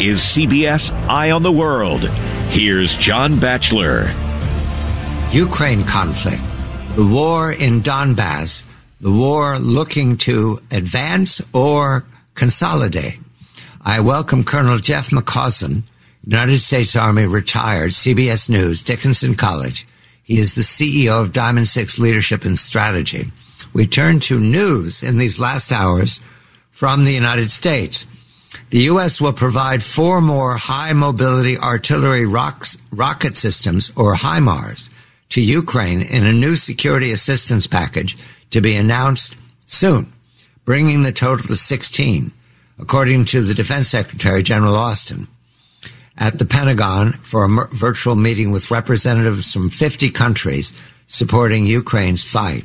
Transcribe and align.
is 0.00 0.20
CBS 0.20 0.92
Eye 1.08 1.30
on 1.30 1.42
the 1.42 1.52
World. 1.52 2.08
Here's 2.48 2.96
John 2.96 3.38
Batchelor. 3.38 4.10
Ukraine 5.30 5.84
conflict, 5.84 6.42
the 6.96 7.04
war 7.04 7.52
in 7.52 7.82
Donbass, 7.82 8.66
the 9.02 9.12
war 9.12 9.58
looking 9.58 10.16
to 10.18 10.58
advance 10.70 11.42
or 11.52 12.06
consolidate. 12.34 13.18
I 13.82 14.00
welcome 14.00 14.42
Colonel 14.42 14.78
Jeff 14.78 15.10
McCausland, 15.10 15.82
United 16.24 16.60
States 16.60 16.96
Army 16.96 17.26
retired, 17.26 17.90
CBS 17.90 18.48
News, 18.48 18.82
Dickinson 18.82 19.34
College. 19.34 19.86
He 20.22 20.38
is 20.38 20.54
the 20.54 20.62
CEO 20.62 21.20
of 21.20 21.34
Diamond 21.34 21.68
Six 21.68 21.98
Leadership 21.98 22.46
and 22.46 22.58
Strategy. 22.58 23.30
We 23.74 23.86
turn 23.86 24.20
to 24.20 24.40
news 24.40 25.02
in 25.02 25.18
these 25.18 25.38
last 25.38 25.70
hours 25.70 26.20
from 26.70 27.04
the 27.04 27.12
United 27.12 27.50
States. 27.50 28.06
The 28.70 28.82
U.S. 28.82 29.20
will 29.20 29.32
provide 29.32 29.82
four 29.82 30.20
more 30.20 30.56
high 30.56 30.92
mobility 30.92 31.58
artillery 31.58 32.24
rocks, 32.24 32.78
rocket 32.92 33.36
systems, 33.36 33.90
or 33.96 34.14
HIMARS, 34.14 34.90
to 35.30 35.42
Ukraine 35.42 36.00
in 36.02 36.24
a 36.24 36.32
new 36.32 36.54
security 36.54 37.10
assistance 37.10 37.66
package 37.66 38.16
to 38.50 38.60
be 38.60 38.76
announced 38.76 39.36
soon, 39.66 40.12
bringing 40.64 41.02
the 41.02 41.10
total 41.10 41.48
to 41.48 41.56
16, 41.56 42.30
according 42.78 43.24
to 43.24 43.42
the 43.42 43.54
Defense 43.54 43.88
Secretary 43.88 44.40
General 44.40 44.76
Austin. 44.76 45.26
At 46.16 46.38
the 46.38 46.44
Pentagon 46.44 47.12
for 47.12 47.44
a 47.44 47.68
virtual 47.74 48.14
meeting 48.14 48.52
with 48.52 48.70
representatives 48.70 49.52
from 49.52 49.70
50 49.70 50.10
countries 50.10 50.72
supporting 51.08 51.66
Ukraine's 51.66 52.22
fight. 52.22 52.64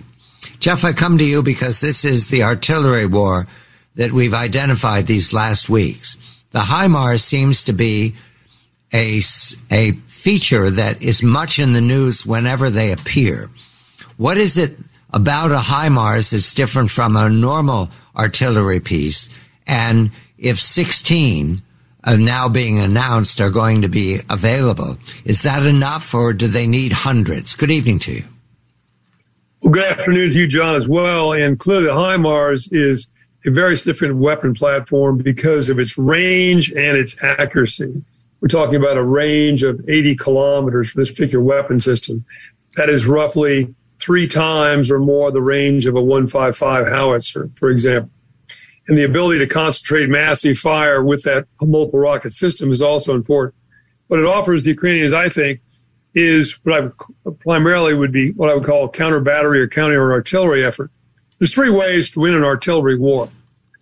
Jeff, 0.59 0.85
I 0.85 0.93
come 0.93 1.17
to 1.17 1.25
you 1.25 1.41
because 1.41 1.81
this 1.81 2.05
is 2.05 2.27
the 2.27 2.43
artillery 2.43 3.07
war 3.07 3.47
that 3.95 4.11
we've 4.11 4.33
identified 4.33 5.07
these 5.07 5.33
last 5.33 5.69
weeks. 5.69 6.17
The 6.51 6.59
HIMARS 6.59 7.21
seems 7.21 7.63
to 7.65 7.73
be 7.73 8.15
a, 8.93 9.21
a 9.71 9.91
feature 10.07 10.69
that 10.69 11.01
is 11.01 11.23
much 11.23 11.59
in 11.59 11.73
the 11.73 11.81
news 11.81 12.25
whenever 12.25 12.69
they 12.69 12.91
appear. 12.91 13.49
What 14.17 14.37
is 14.37 14.57
it 14.57 14.77
about 15.11 15.51
a 15.51 15.57
HIMARS 15.57 16.31
that's 16.31 16.53
different 16.53 16.91
from 16.91 17.15
a 17.15 17.29
normal 17.29 17.89
artillery 18.15 18.79
piece? 18.79 19.29
And 19.67 20.11
if 20.37 20.59
16 20.59 21.61
are 22.03 22.17
now 22.17 22.47
being 22.47 22.79
announced 22.79 23.41
are 23.41 23.49
going 23.49 23.81
to 23.81 23.89
be 23.89 24.19
available, 24.29 24.97
is 25.23 25.41
that 25.41 25.65
enough 25.65 26.13
or 26.13 26.33
do 26.33 26.47
they 26.47 26.67
need 26.67 26.91
hundreds? 26.93 27.55
Good 27.55 27.71
evening 27.71 27.99
to 27.99 28.13
you. 28.13 28.23
Well, 29.61 29.73
good 29.73 29.91
afternoon 29.91 30.31
to 30.31 30.39
you, 30.39 30.47
John, 30.47 30.75
as 30.75 30.87
well. 30.87 31.33
And 31.33 31.59
clearly, 31.59 31.87
the 31.87 31.93
HIMARS 31.93 32.69
is 32.71 33.07
a 33.45 33.51
very 33.51 33.77
significant 33.77 34.17
weapon 34.17 34.53
platform 34.53 35.17
because 35.17 35.69
of 35.69 35.79
its 35.79 35.97
range 35.97 36.71
and 36.71 36.97
its 36.97 37.15
accuracy. 37.21 38.03
We're 38.41 38.47
talking 38.47 38.75
about 38.75 38.97
a 38.97 39.03
range 39.03 39.63
of 39.63 39.79
80 39.87 40.15
kilometers 40.15 40.91
for 40.91 40.97
this 40.97 41.11
particular 41.11 41.43
weapon 41.43 41.79
system. 41.79 42.25
That 42.75 42.89
is 42.89 43.05
roughly 43.05 43.73
three 43.99 44.27
times 44.27 44.91
or 44.91 44.99
more 44.99 45.31
the 45.31 45.41
range 45.41 45.85
of 45.85 45.95
a 45.95 46.01
155 46.01 46.87
howitzer, 46.87 47.49
for 47.55 47.69
example. 47.69 48.11
And 48.87 48.97
the 48.97 49.03
ability 49.03 49.39
to 49.39 49.47
concentrate 49.47 50.09
massive 50.09 50.57
fire 50.57 51.03
with 51.03 51.23
that 51.23 51.47
multiple 51.61 51.99
rocket 51.99 52.33
system 52.33 52.71
is 52.71 52.81
also 52.81 53.15
important. 53.15 53.55
What 54.07 54.19
it 54.19 54.25
offers 54.25 54.61
the 54.61 54.69
Ukrainians, 54.69 55.13
I 55.13 55.29
think, 55.29 55.61
is 56.13 56.59
what 56.63 56.83
I 56.83 57.29
primarily 57.39 57.93
would 57.93 58.11
be 58.11 58.31
what 58.31 58.49
I 58.49 58.53
would 58.53 58.63
call 58.63 58.87
counter 58.89 59.19
battery 59.19 59.59
or 59.59 59.67
counter 59.67 60.11
artillery 60.13 60.63
effort. 60.63 60.91
There's 61.39 61.53
three 61.53 61.69
ways 61.69 62.09
to 62.11 62.21
win 62.21 62.33
an 62.33 62.43
artillery 62.43 62.97
war. 62.97 63.29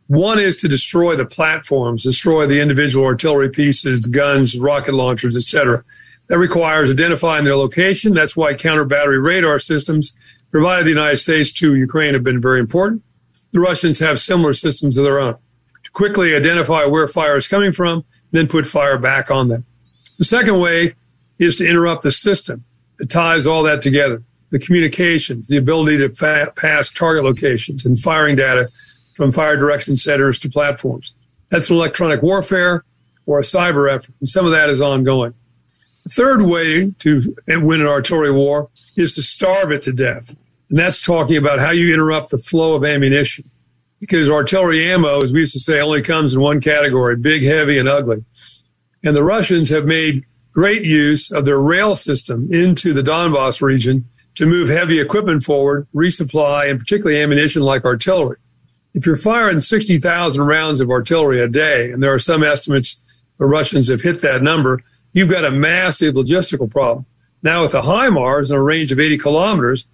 One 0.07 0.39
is 0.39 0.57
to 0.57 0.67
destroy 0.67 1.15
the 1.15 1.25
platforms, 1.25 2.03
destroy 2.03 2.47
the 2.47 2.59
individual 2.59 3.05
artillery 3.05 3.49
pieces, 3.49 4.01
the 4.01 4.09
guns, 4.09 4.57
rocket 4.57 4.93
launchers, 4.93 5.35
etc. 5.35 5.83
That 6.27 6.39
requires 6.39 6.89
identifying 6.89 7.45
their 7.45 7.55
location. 7.55 8.13
That's 8.13 8.35
why 8.35 8.53
counter 8.53 8.85
battery 8.85 9.19
radar 9.19 9.59
systems 9.59 10.17
provided 10.51 10.85
the 10.85 10.91
United 10.91 11.17
States 11.17 11.51
to 11.53 11.75
Ukraine 11.75 12.13
have 12.13 12.23
been 12.23 12.41
very 12.41 12.59
important. 12.59 13.03
The 13.51 13.59
Russians 13.59 13.99
have 13.99 14.19
similar 14.19 14.53
systems 14.53 14.97
of 14.97 15.03
their 15.03 15.19
own 15.19 15.35
to 15.83 15.91
quickly 15.91 16.35
identify 16.35 16.85
where 16.85 17.07
fire 17.07 17.35
is 17.35 17.47
coming 17.47 17.71
from, 17.71 18.03
then 18.31 18.47
put 18.47 18.65
fire 18.65 18.97
back 18.97 19.29
on 19.29 19.47
them. 19.47 19.65
The 20.17 20.25
second 20.25 20.59
way 20.59 20.95
is 21.37 21.57
to 21.57 21.67
interrupt 21.67 22.03
the 22.03 22.11
system 22.11 22.63
that 22.97 23.09
ties 23.09 23.45
all 23.45 23.63
that 23.63 23.81
together 23.81 24.23
the 24.53 24.59
communications, 24.59 25.47
the 25.47 25.57
ability 25.57 25.97
to 25.97 26.09
fa- 26.09 26.53
pass 26.55 26.87
target 26.87 27.23
locations 27.23 27.87
and 27.87 27.99
firing 27.99 28.35
data 28.35 28.69
from 29.15 29.31
fire 29.31 29.57
direction 29.57 29.97
centers 29.97 30.37
to 30.37 30.47
platforms. 30.47 31.11
That's 31.49 31.71
an 31.71 31.75
electronic 31.75 32.21
warfare 32.21 32.85
or 33.25 33.39
a 33.39 33.41
cyber 33.41 33.91
effort, 33.91 34.13
and 34.19 34.29
some 34.29 34.45
of 34.45 34.51
that 34.51 34.69
is 34.69 34.79
ongoing. 34.79 35.33
The 36.03 36.09
third 36.09 36.43
way 36.43 36.91
to 36.99 37.35
win 37.47 37.81
an 37.81 37.87
artillery 37.87 38.31
war 38.31 38.69
is 38.95 39.15
to 39.15 39.23
starve 39.23 39.71
it 39.71 39.81
to 39.83 39.91
death. 39.91 40.29
And 40.69 40.77
that's 40.77 41.03
talking 41.03 41.37
about 41.37 41.59
how 41.59 41.71
you 41.71 41.91
interrupt 41.91 42.29
the 42.29 42.37
flow 42.37 42.75
of 42.75 42.85
ammunition. 42.85 43.49
Because 43.99 44.29
artillery 44.29 44.91
ammo, 44.91 45.23
as 45.23 45.33
we 45.33 45.39
used 45.39 45.53
to 45.53 45.59
say, 45.59 45.81
only 45.81 46.03
comes 46.03 46.35
in 46.35 46.41
one 46.41 46.61
category 46.61 47.15
big, 47.15 47.41
heavy, 47.41 47.79
and 47.79 47.89
ugly. 47.89 48.23
And 49.03 49.15
the 49.15 49.23
Russians 49.23 49.69
have 49.69 49.85
made 49.85 50.25
great 50.51 50.85
use 50.85 51.31
of 51.31 51.45
their 51.45 51.57
rail 51.57 51.95
system 51.95 52.53
into 52.53 52.93
the 52.93 53.01
Donbass 53.01 53.59
region 53.59 54.07
to 54.35 54.45
move 54.45 54.69
heavy 54.69 54.99
equipment 54.99 55.43
forward, 55.43 55.87
resupply, 55.93 56.69
and 56.69 56.79
particularly 56.79 57.21
ammunition 57.21 57.61
like 57.61 57.85
artillery. 57.85 58.37
If 58.93 59.05
you're 59.05 59.15
firing 59.15 59.59
60,000 59.59 60.43
rounds 60.43 60.81
of 60.81 60.89
artillery 60.89 61.39
a 61.39 61.47
day, 61.47 61.91
and 61.91 62.01
there 62.01 62.13
are 62.13 62.19
some 62.19 62.43
estimates 62.43 63.03
the 63.37 63.45
Russians 63.45 63.89
have 63.89 64.01
hit 64.01 64.21
that 64.21 64.43
number, 64.43 64.81
you've 65.13 65.29
got 65.29 65.45
a 65.45 65.51
massive 65.51 66.15
logistical 66.15 66.69
problem. 66.69 67.05
Now, 67.41 67.63
with 67.63 67.71
the 67.73 67.81
HIMARS 67.81 68.51
in 68.51 68.57
a 68.57 68.61
range 68.61 68.91
of 68.91 68.99
80 68.99 69.17
kilometers, 69.17 69.85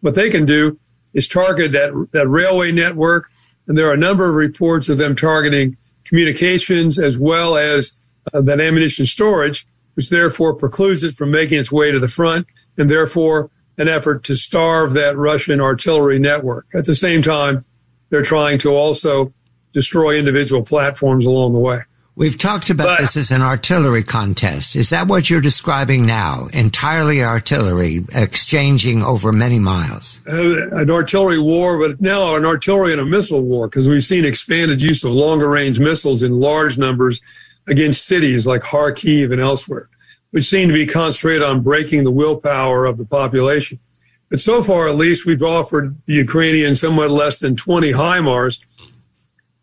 what 0.00 0.14
they 0.14 0.30
can 0.30 0.44
do 0.44 0.78
is 1.14 1.26
target 1.26 1.72
that, 1.72 2.08
that 2.12 2.28
railway 2.28 2.72
network. 2.72 3.30
And 3.66 3.76
there 3.76 3.88
are 3.88 3.94
a 3.94 3.98
number 3.98 4.28
of 4.28 4.34
reports 4.34 4.88
of 4.88 4.98
them 4.98 5.16
targeting 5.16 5.76
communications 6.04 6.98
as 6.98 7.18
well 7.18 7.56
as 7.56 7.98
uh, 8.32 8.40
that 8.42 8.60
ammunition 8.60 9.06
storage, 9.06 9.66
which 9.94 10.10
therefore 10.10 10.54
precludes 10.54 11.02
it 11.02 11.14
from 11.14 11.30
making 11.30 11.58
its 11.58 11.72
way 11.72 11.90
to 11.90 11.98
the 11.98 12.08
front 12.08 12.46
and 12.76 12.90
therefore 12.90 13.50
an 13.78 13.88
effort 13.88 14.24
to 14.24 14.34
starve 14.34 14.92
that 14.94 15.16
Russian 15.16 15.60
artillery 15.60 16.18
network. 16.18 16.66
At 16.74 16.84
the 16.84 16.94
same 16.94 17.22
time, 17.22 17.64
they're 18.10 18.22
trying 18.22 18.58
to 18.58 18.70
also 18.70 19.32
destroy 19.72 20.16
individual 20.16 20.62
platforms 20.62 21.24
along 21.24 21.52
the 21.52 21.58
way. 21.60 21.82
We've 22.16 22.36
talked 22.36 22.68
about 22.68 22.88
but, 22.88 23.00
this 23.00 23.16
as 23.16 23.30
an 23.30 23.42
artillery 23.42 24.02
contest. 24.02 24.74
Is 24.74 24.90
that 24.90 25.06
what 25.06 25.30
you're 25.30 25.40
describing 25.40 26.04
now? 26.04 26.48
Entirely 26.52 27.22
artillery, 27.22 28.04
exchanging 28.12 29.04
over 29.04 29.30
many 29.30 29.60
miles? 29.60 30.18
Uh, 30.28 30.68
an 30.76 30.90
artillery 30.90 31.38
war, 31.38 31.78
but 31.78 32.00
now 32.00 32.34
an 32.34 32.44
artillery 32.44 32.90
and 32.90 33.00
a 33.00 33.04
missile 33.04 33.42
war, 33.42 33.68
because 33.68 33.88
we've 33.88 34.02
seen 34.02 34.24
expanded 34.24 34.82
use 34.82 35.04
of 35.04 35.12
longer 35.12 35.48
range 35.48 35.78
missiles 35.78 36.24
in 36.24 36.40
large 36.40 36.76
numbers 36.76 37.20
against 37.68 38.06
cities 38.06 38.48
like 38.48 38.62
Kharkiv 38.62 39.30
and 39.30 39.40
elsewhere 39.40 39.88
which 40.30 40.46
seem 40.46 40.68
to 40.68 40.74
be 40.74 40.86
concentrated 40.86 41.42
on 41.42 41.62
breaking 41.62 42.04
the 42.04 42.10
willpower 42.10 42.84
of 42.84 42.98
the 42.98 43.04
population. 43.04 43.78
But 44.30 44.40
so 44.40 44.62
far, 44.62 44.88
at 44.88 44.96
least, 44.96 45.26
we've 45.26 45.42
offered 45.42 45.96
the 46.06 46.14
Ukrainians 46.14 46.80
somewhat 46.80 47.10
less 47.10 47.38
than 47.38 47.56
20 47.56 47.92
HIMARS. 47.92 48.58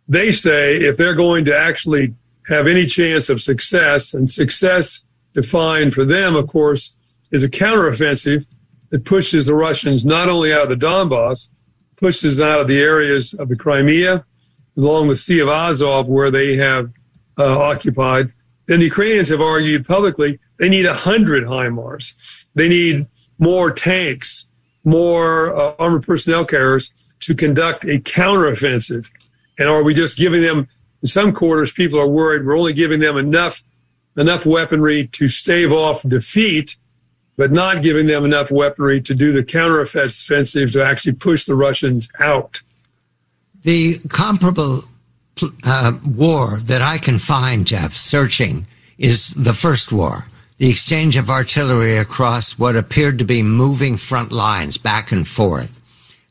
They 0.07 0.31
say 0.31 0.77
if 0.77 0.97
they're 0.97 1.13
going 1.13 1.45
to 1.45 1.57
actually 1.57 2.15
have 2.47 2.67
any 2.67 2.85
chance 2.85 3.29
of 3.29 3.41
success, 3.41 4.13
and 4.13 4.29
success 4.29 5.03
defined 5.33 5.93
for 5.93 6.05
them, 6.05 6.35
of 6.35 6.47
course, 6.47 6.97
is 7.31 7.43
a 7.43 7.49
counteroffensive 7.49 8.45
that 8.89 9.05
pushes 9.05 9.45
the 9.45 9.53
Russians 9.53 10.05
not 10.05 10.29
only 10.29 10.53
out 10.53 10.63
of 10.63 10.79
the 10.79 10.85
Donbass, 10.85 11.49
pushes 11.97 12.41
out 12.41 12.61
of 12.61 12.67
the 12.67 12.79
areas 12.79 13.33
of 13.33 13.49
the 13.49 13.55
Crimea, 13.55 14.25
along 14.77 15.07
the 15.07 15.15
Sea 15.15 15.39
of 15.39 15.49
Azov, 15.49 16.07
where 16.07 16.31
they 16.31 16.55
have 16.57 16.91
uh, 17.37 17.59
occupied. 17.59 18.31
Then 18.67 18.79
the 18.79 18.85
Ukrainians 18.85 19.29
have 19.29 19.41
argued 19.41 19.85
publicly 19.85 20.39
they 20.57 20.69
need 20.69 20.85
100 20.85 21.45
HIMARS. 21.45 22.13
They 22.55 22.69
need 22.69 23.07
more 23.37 23.71
tanks, 23.71 24.49
more 24.83 25.55
uh, 25.55 25.75
armored 25.77 26.03
personnel 26.03 26.45
carriers 26.45 26.91
to 27.21 27.35
conduct 27.35 27.83
a 27.83 27.99
counteroffensive. 27.99 29.09
And 29.57 29.67
are 29.67 29.83
we 29.83 29.93
just 29.93 30.17
giving 30.17 30.41
them, 30.41 30.67
in 31.01 31.07
some 31.07 31.33
quarters, 31.33 31.71
people 31.71 31.99
are 31.99 32.07
worried 32.07 32.45
we're 32.45 32.57
only 32.57 32.73
giving 32.73 32.99
them 32.99 33.17
enough, 33.17 33.63
enough 34.17 34.45
weaponry 34.45 35.07
to 35.07 35.27
stave 35.27 35.71
off 35.71 36.01
defeat, 36.03 36.77
but 37.37 37.51
not 37.51 37.81
giving 37.81 38.07
them 38.07 38.23
enough 38.23 38.51
weaponry 38.51 39.01
to 39.01 39.13
do 39.13 39.33
the 39.33 39.43
counteroffensive 39.43 40.71
to 40.71 40.83
actually 40.83 41.13
push 41.13 41.45
the 41.45 41.55
Russians 41.55 42.09
out. 42.19 42.61
The 43.63 43.99
comparable 44.09 44.85
uh, 45.63 45.93
war 46.05 46.57
that 46.63 46.81
I 46.81 46.97
can 46.97 47.19
find, 47.19 47.67
Jeff, 47.67 47.93
searching, 47.93 48.65
is 48.97 49.33
the 49.33 49.53
first 49.53 49.91
war 49.91 50.25
the 50.57 50.69
exchange 50.69 51.17
of 51.17 51.29
artillery 51.29 51.97
across 51.97 52.57
what 52.57 52.77
appeared 52.77 53.19
to 53.19 53.25
be 53.25 53.43
moving 53.43 53.97
front 53.97 54.31
lines 54.31 54.77
back 54.77 55.11
and 55.11 55.27
forth. 55.27 55.81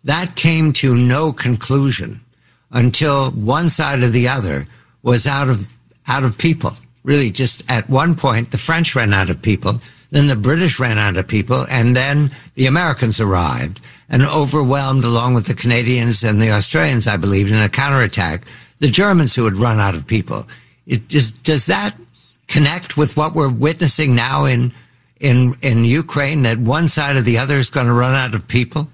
That 0.02 0.34
came 0.34 0.72
to 0.74 0.96
no 0.96 1.32
conclusion 1.32 2.20
until 2.70 3.30
one 3.30 3.68
side 3.68 4.00
or 4.00 4.08
the 4.08 4.28
other 4.28 4.66
was 5.02 5.26
out 5.26 5.48
of, 5.48 5.68
out 6.08 6.24
of 6.24 6.38
people. 6.38 6.72
really 7.02 7.30
just 7.30 7.70
at 7.70 7.90
one 7.90 8.14
point 8.14 8.50
the 8.50 8.58
French 8.58 8.96
ran 8.96 9.12
out 9.12 9.28
of 9.28 9.42
people, 9.42 9.80
then 10.10 10.26
the 10.26 10.36
British 10.36 10.80
ran 10.80 10.96
out 10.96 11.16
of 11.16 11.28
people, 11.28 11.66
and 11.68 11.94
then 11.94 12.30
the 12.54 12.66
Americans 12.66 13.20
arrived 13.20 13.80
and 14.08 14.22
overwhelmed, 14.22 15.04
along 15.04 15.34
with 15.34 15.46
the 15.46 15.54
Canadians 15.54 16.24
and 16.24 16.40
the 16.40 16.50
Australians, 16.50 17.06
I 17.06 17.16
believe, 17.16 17.50
in 17.50 17.58
a 17.58 17.68
counterattack, 17.68 18.42
the 18.78 18.88
Germans 18.88 19.34
who 19.34 19.44
had 19.44 19.56
run 19.56 19.80
out 19.80 19.94
of 19.94 20.06
people. 20.06 20.46
It 20.86 21.08
just, 21.08 21.44
does 21.44 21.66
that 21.66 21.94
connect 22.46 22.96
with 22.96 23.16
what 23.16 23.34
we're 23.34 23.52
witnessing 23.52 24.14
now 24.14 24.44
in 24.44 24.72
in 25.20 25.54
in 25.62 25.84
Ukraine 25.84 26.42
that 26.42 26.58
one 26.58 26.88
side 26.88 27.16
or 27.16 27.22
the 27.22 27.38
other 27.38 27.54
is 27.54 27.70
going 27.70 27.86
to 27.86 27.92
run 27.92 28.14
out 28.14 28.34
of 28.34 28.46
people? 28.46 28.88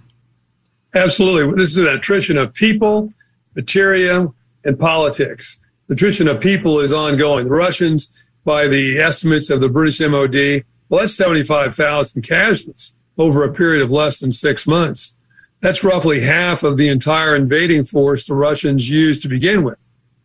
Absolutely. 0.95 1.55
This 1.57 1.71
is 1.73 1.79
an 1.79 1.87
attrition 1.87 2.37
of 2.37 2.53
people, 2.53 3.13
material, 3.55 4.35
and 4.65 4.79
politics. 4.79 5.61
The 5.87 5.95
attrition 5.95 6.29
of 6.29 6.41
people 6.41 6.81
is 6.81 6.93
ongoing. 6.93 7.45
The 7.45 7.51
Russians, 7.51 8.13
by 8.45 8.67
the 8.67 8.99
estimates 8.99 9.51
of 9.51 9.61
the 9.61 9.69
British 9.69 10.01
MOD, 10.01 10.65
well, 10.89 11.01
that's 11.01 11.15
75,000 11.15 12.23
casualties 12.23 12.95
over 13.19 13.45
a 13.45 13.53
period 13.53 13.83
of 13.83 13.91
less 13.91 14.19
than 14.21 14.33
six 14.33 14.67
months. 14.67 15.17
That's 15.61 15.85
roughly 15.85 16.21
half 16.21 16.63
of 16.63 16.77
the 16.79 16.89
entire 16.89 17.37
invading 17.37 17.85
force 17.85 18.27
the 18.27 18.35
Russians 18.35 18.89
used 18.89 19.23
to 19.23 19.29
begin 19.29 19.63
with. 19.63 19.79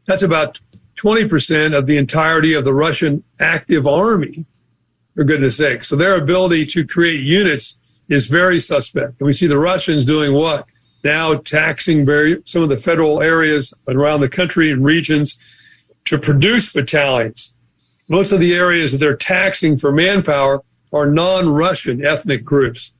That's 0.05 0.23
about 0.23 0.59
20% 0.95 1.77
of 1.77 1.87
the 1.87 1.97
entirety 1.97 2.53
of 2.53 2.63
the 2.63 2.73
Russian 2.73 3.23
active 3.39 3.85
army, 3.85 4.45
for 5.13 5.25
goodness 5.25 5.57
sake. 5.57 5.83
So 5.83 5.95
their 5.95 6.15
ability 6.15 6.65
to 6.67 6.87
create 6.87 7.21
units 7.21 7.79
is 8.07 8.27
very 8.27 8.59
suspect. 8.59 9.19
And 9.19 9.25
we 9.25 9.33
see 9.33 9.47
the 9.47 9.57
Russians 9.57 10.05
doing 10.05 10.33
what? 10.33 10.67
Now 11.03 11.35
taxing 11.35 12.05
very, 12.05 12.41
some 12.45 12.63
of 12.63 12.69
the 12.69 12.77
federal 12.77 13.21
areas 13.21 13.73
around 13.87 14.21
the 14.21 14.29
country 14.29 14.71
and 14.71 14.85
regions 14.85 15.37
to 16.05 16.17
produce 16.17 16.71
battalions. 16.71 17.55
Most 18.07 18.31
of 18.31 18.39
the 18.39 18.53
areas 18.53 18.91
that 18.91 18.99
they're 18.99 19.17
taxing 19.17 19.77
for 19.77 19.91
manpower 19.91 20.63
are 20.93 21.07
non-Russian 21.07 22.05
ethnic 22.05 22.45
groups, 22.45 22.93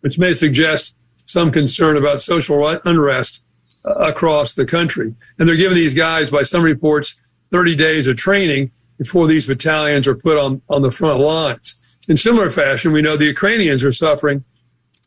which 0.00 0.18
may 0.18 0.32
suggest 0.32 0.96
some 1.26 1.50
concern 1.50 1.96
about 1.96 2.20
social 2.20 2.66
unrest 2.84 3.42
uh, 3.84 3.94
across 3.94 4.54
the 4.54 4.66
country. 4.66 5.14
And 5.38 5.48
they're 5.48 5.56
giving 5.56 5.76
these 5.76 5.94
guys, 5.94 6.30
by 6.30 6.42
some 6.42 6.62
reports, 6.62 7.20
30 7.50 7.74
days 7.74 8.06
of 8.06 8.16
training 8.16 8.70
before 8.98 9.26
these 9.26 9.46
battalions 9.46 10.06
are 10.06 10.14
put 10.14 10.38
on, 10.38 10.62
on 10.68 10.82
the 10.82 10.90
front 10.90 11.20
lines. 11.20 11.80
In 12.08 12.16
similar 12.16 12.50
fashion, 12.50 12.92
we 12.92 13.02
know 13.02 13.16
the 13.16 13.24
Ukrainians 13.24 13.84
are 13.84 13.92
suffering, 13.92 14.44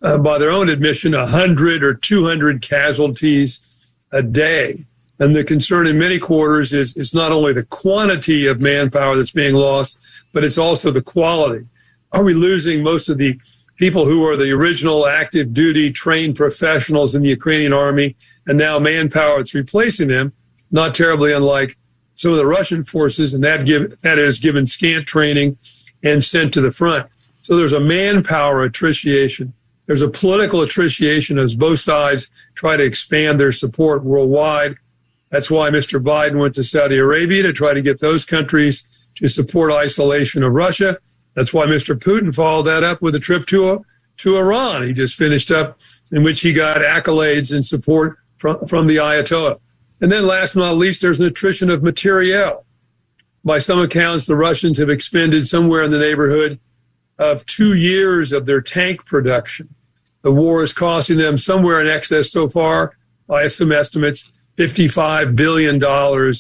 uh, 0.02 0.18
by 0.18 0.38
their 0.38 0.50
own 0.52 0.70
admission, 0.70 1.14
100 1.14 1.84
or 1.84 1.94
200 1.94 2.62
casualties 2.62 3.96
a 4.12 4.22
day. 4.22 4.86
And 5.20 5.36
the 5.36 5.44
concern 5.44 5.88
in 5.88 5.98
many 5.98 6.20
quarters 6.20 6.74
is 6.74 6.96
it's 6.98 7.14
not 7.14 7.32
only 7.32 7.54
the 7.54 7.64
quantity 7.64 8.48
of 8.48 8.60
manpower 8.60 9.16
that's 9.16 9.32
being 9.32 9.56
lost, 9.56 9.98
but 10.34 10.44
it's 10.44 10.58
also 10.58 10.92
the 10.92 11.02
quality. 11.02 11.66
Are 12.12 12.24
we 12.24 12.34
losing 12.34 12.84
most 12.84 13.10
of 13.10 13.18
the 13.18 13.40
people 13.77 14.06
who 14.06 14.25
are 14.25 14.38
the 14.38 14.51
original 14.51 15.07
active 15.07 15.54
duty 15.54 15.92
trained 15.92 16.36
professionals 16.36 17.16
in 17.16 17.22
the 17.22 17.30
Ukrainian 17.30 17.74
army 17.74 18.16
and 18.48 18.57
now 18.57 18.80
manpower 18.80 19.38
that's 19.38 19.56
replacing 19.56 20.07
them? 20.07 20.33
Not 20.72 20.95
terribly 20.95 21.33
unlike 21.33 21.77
some 22.16 22.31
of 22.31 22.38
the 22.38 22.45
Russian 22.45 22.83
forces, 22.83 23.33
and 23.33 23.44
that 23.44 23.66
give 23.66 24.00
that 24.01 24.18
is 24.18 24.39
given 24.39 24.66
scant 24.66 25.06
training 25.06 25.57
and 26.04 26.24
sent 26.24 26.54
to 26.54 26.62
the 26.62 26.72
front. 26.72 27.07
So 27.42 27.57
there's 27.57 27.74
a 27.74 27.80
manpower 27.80 28.63
attrition. 28.63 29.54
There's 29.86 30.01
a 30.01 30.10
political 30.10 30.62
attrition 30.62 31.38
as 31.38 31.54
both 31.54 31.80
sides 31.80 32.31
try 32.56 32.78
to 32.78 32.83
expand 32.83 33.39
their 33.39 33.51
support 33.51 34.04
worldwide. 34.04 34.78
That's 35.30 35.51
why 35.51 35.69
Mr. 35.69 36.01
Biden 36.01 36.39
went 36.39 36.56
to 36.56 36.63
Saudi 36.63 36.98
Arabia 36.98 37.44
to 37.44 37.54
try 37.54 37.74
to 37.74 37.81
get 37.81 38.00
those 38.00 38.24
countries 38.24 39.07
to 39.16 39.28
support 39.28 39.71
isolation 39.71 40.44
of 40.44 40.54
Russia. 40.54 40.98
That's 41.36 41.54
why 41.54 41.66
Mr. 41.66 41.96
Putin 41.96 42.34
followed 42.34 42.64
that 42.64 42.84
up 42.84 43.02
with 43.02 43.16
a 43.16 43.20
trip 43.20 43.46
to 43.48 43.86
to 44.18 44.38
Iran. 44.38 44.84
He 44.84 44.94
just 44.94 45.16
finished 45.18 45.52
up 45.52 45.78
in 46.12 46.24
which 46.24 46.42
he 46.42 46.54
got 46.54 46.78
accolades 46.78 47.54
and 47.54 47.66
support 47.66 48.18
from, 48.38 48.66
from 48.66 48.88
the 48.88 48.98
Ayatollah. 48.98 49.60
And 50.02 50.12
then 50.12 50.26
last 50.26 50.56
but 50.56 50.62
not 50.62 50.78
least, 50.78 51.02
there's 51.02 51.20
an 51.20 51.28
attrition 51.28 51.70
of 51.70 51.84
materiel. 51.84 52.66
By 53.44 53.60
some 53.60 53.80
accounts, 53.80 54.26
the 54.26 54.36
Russians 54.36 54.78
have 54.78 54.90
expended 54.90 55.46
somewhere 55.46 55.84
in 55.84 55.92
the 55.92 56.00
neighborhood 56.00 56.60
of 57.20 57.46
two 57.46 57.76
years 57.76 58.34
of 58.34 58.46
their 58.46 58.62
tank 58.62 59.06
production. 59.06 59.74
The 60.22 60.31
war 60.31 60.64
is 60.64 60.74
costing 60.74 61.18
them 61.18 61.38
somewhere 61.38 61.81
in 61.81 61.88
excess 61.88 62.31
so 62.31 62.48
far, 62.48 62.98
by 63.28 63.48
some 63.48 63.72
estimates, 63.72 64.31
$55 64.58 65.36
billion 65.36 65.84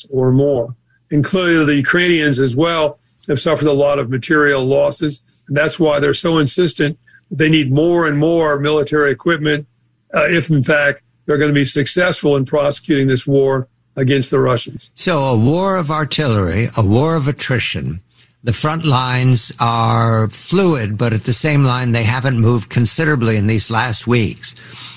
or 0.09 0.31
more. 0.31 0.75
Clearly 1.23 1.65
the 1.65 1.75
Ukrainians 1.75 2.39
as 2.39 2.55
well 2.55 2.99
have 3.27 3.39
suffered 3.39 3.67
a 3.67 3.73
lot 3.73 3.99
of 3.99 4.09
material 4.09 4.65
losses. 4.65 5.23
And 5.47 5.55
that's 5.55 5.79
why 5.79 5.99
they're 5.99 6.13
so 6.13 6.39
insistent 6.39 6.97
they 7.31 7.49
need 7.49 7.71
more 7.71 8.07
and 8.07 8.17
more 8.17 8.59
military 8.59 9.11
equipment, 9.11 9.67
uh, 10.13 10.27
if 10.29 10.49
in 10.49 10.63
fact 10.63 11.01
they're 11.25 11.37
going 11.37 11.49
to 11.49 11.55
be 11.55 11.65
successful 11.65 12.35
in 12.35 12.45
prosecuting 12.45 13.07
this 13.07 13.25
war 13.25 13.67
against 13.95 14.31
the 14.31 14.39
Russians. 14.39 14.89
So, 14.93 15.19
a 15.19 15.37
war 15.37 15.77
of 15.77 15.89
artillery, 15.89 16.67
a 16.77 16.85
war 16.85 17.15
of 17.15 17.27
attrition. 17.27 18.01
The 18.43 18.53
front 18.53 18.85
lines 18.85 19.51
are 19.59 20.29
fluid, 20.29 20.99
but 20.99 21.13
at 21.13 21.23
the 21.23 21.33
same 21.33 21.63
line, 21.63 21.93
they 21.93 22.03
haven't 22.03 22.39
moved 22.39 22.69
considerably 22.69 23.37
in 23.37 23.47
these 23.47 23.71
last 23.71 24.05
weeks. 24.05 24.53